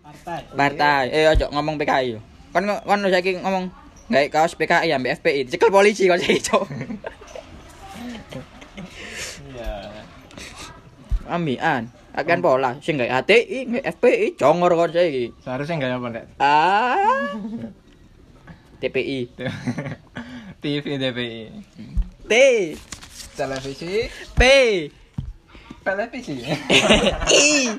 [0.00, 0.40] Partai.
[0.56, 1.04] Partai.
[1.12, 2.16] Eh ojo ngomong PKI.
[2.16, 2.20] yo.
[2.56, 3.68] Kan kan saiki ngomong
[4.08, 6.64] gawe kaos PKI ambek FPI, dicekel polisi kok saiki, Cok.
[9.52, 9.72] Iya.
[11.28, 11.97] Ambian.
[12.18, 15.30] Akan pola sing gawe HTI, gawe FPI, congor kok saiki.
[15.38, 16.24] Seharusnya enggak apa, Nek?
[16.42, 17.30] Ah.
[18.82, 19.30] TPI.
[20.58, 21.42] TV DPI.
[22.26, 22.32] T.
[23.38, 24.42] Televisi, P.
[25.86, 26.42] televisi.
[27.38, 27.70] I.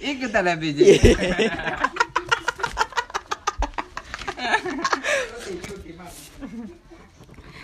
[0.00, 0.88] Iku televisi.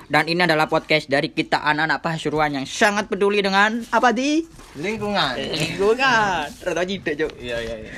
[0.04, 4.44] Dan ini adalah podcast dari kita anak-anak Pasuruan yang sangat peduli dengan apa di
[4.74, 5.32] Lingkungan.
[5.38, 6.44] lingkungan.
[6.66, 7.32] Rada jidik, Cok.
[7.36, 7.92] Iya, iya, iya.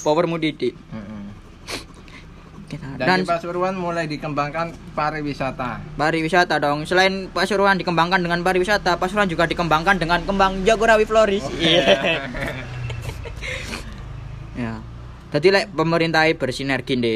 [0.00, 0.72] Powermu didik.
[0.72, 1.22] Heeh.
[2.66, 5.84] Kita- Dan, Dan di Pasuruan mulai dikembangkan pariwisata.
[5.94, 6.84] pariwisata dong.
[6.84, 11.44] Selain Pasuruan dikembangkan dengan pariwisata, Pasuruan juga dikembangkan dengan kembang Jagorawi Floris.
[11.54, 11.84] Iya.
[14.56, 14.74] ya.
[15.30, 17.14] Jadi lek pemerintah bersinergi di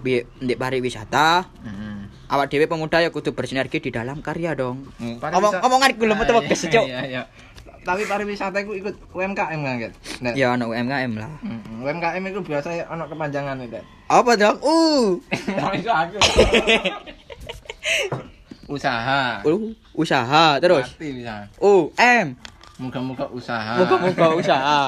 [0.00, 0.20] di,
[0.54, 1.73] pariwisata, Heeh.
[2.28, 4.88] Awak dewe pemuda ya kudu bersinergi di dalam karya dong.
[4.96, 6.84] Hmm, Omong omongan iku lho metu Ah, wekes, iya, Cuk.
[6.88, 7.22] Iya, iya.
[7.84, 9.92] Tapi pariwisata itu ikut UMKM kan?
[10.24, 10.32] Nek.
[10.32, 11.28] Ya ono UMKM lah.
[11.44, 13.76] Mm, UMKM itu biasa ono kepanjangan itu.
[14.08, 14.56] Apa dong?
[14.64, 15.20] Uh.
[16.00, 16.16] aku.
[18.64, 19.44] Usaha.
[19.44, 20.96] Uh, usaha terus.
[20.96, 21.44] Mati bisa.
[21.60, 22.32] U M.
[22.80, 23.76] Muka-muka usaha.
[23.76, 24.80] Moga-moga usaha.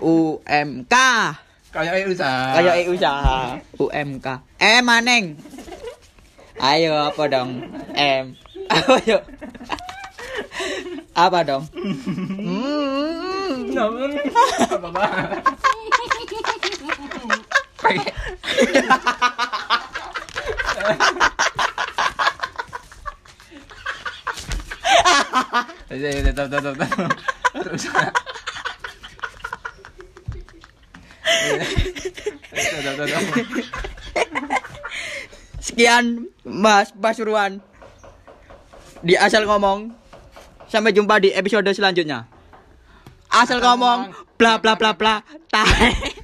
[0.00, 0.94] UMK.
[1.68, 2.56] Kayak usaha.
[2.56, 3.60] Kayak usaha.
[3.76, 4.26] UMK.
[4.56, 5.36] Eh maneng.
[6.56, 7.68] Ayo apa dong?
[7.92, 8.32] M.
[8.72, 9.20] Ayo.
[11.12, 11.68] apa dong?
[11.68, 13.76] Hmm.
[13.76, 15.44] Apa banget?
[25.96, 27.08] Iya, iya, tetap, tetap, tetap.
[27.56, 27.82] Terus.
[32.52, 33.24] Tetap, tetap, tetap.
[35.66, 37.58] Sekian Mas Pasuruan
[39.02, 39.90] di asal ngomong.
[40.66, 42.26] Sampai jumpa di episode selanjutnya.
[43.30, 45.22] Asal ngomong bla bla bla bla.
[45.50, 46.15] Tai.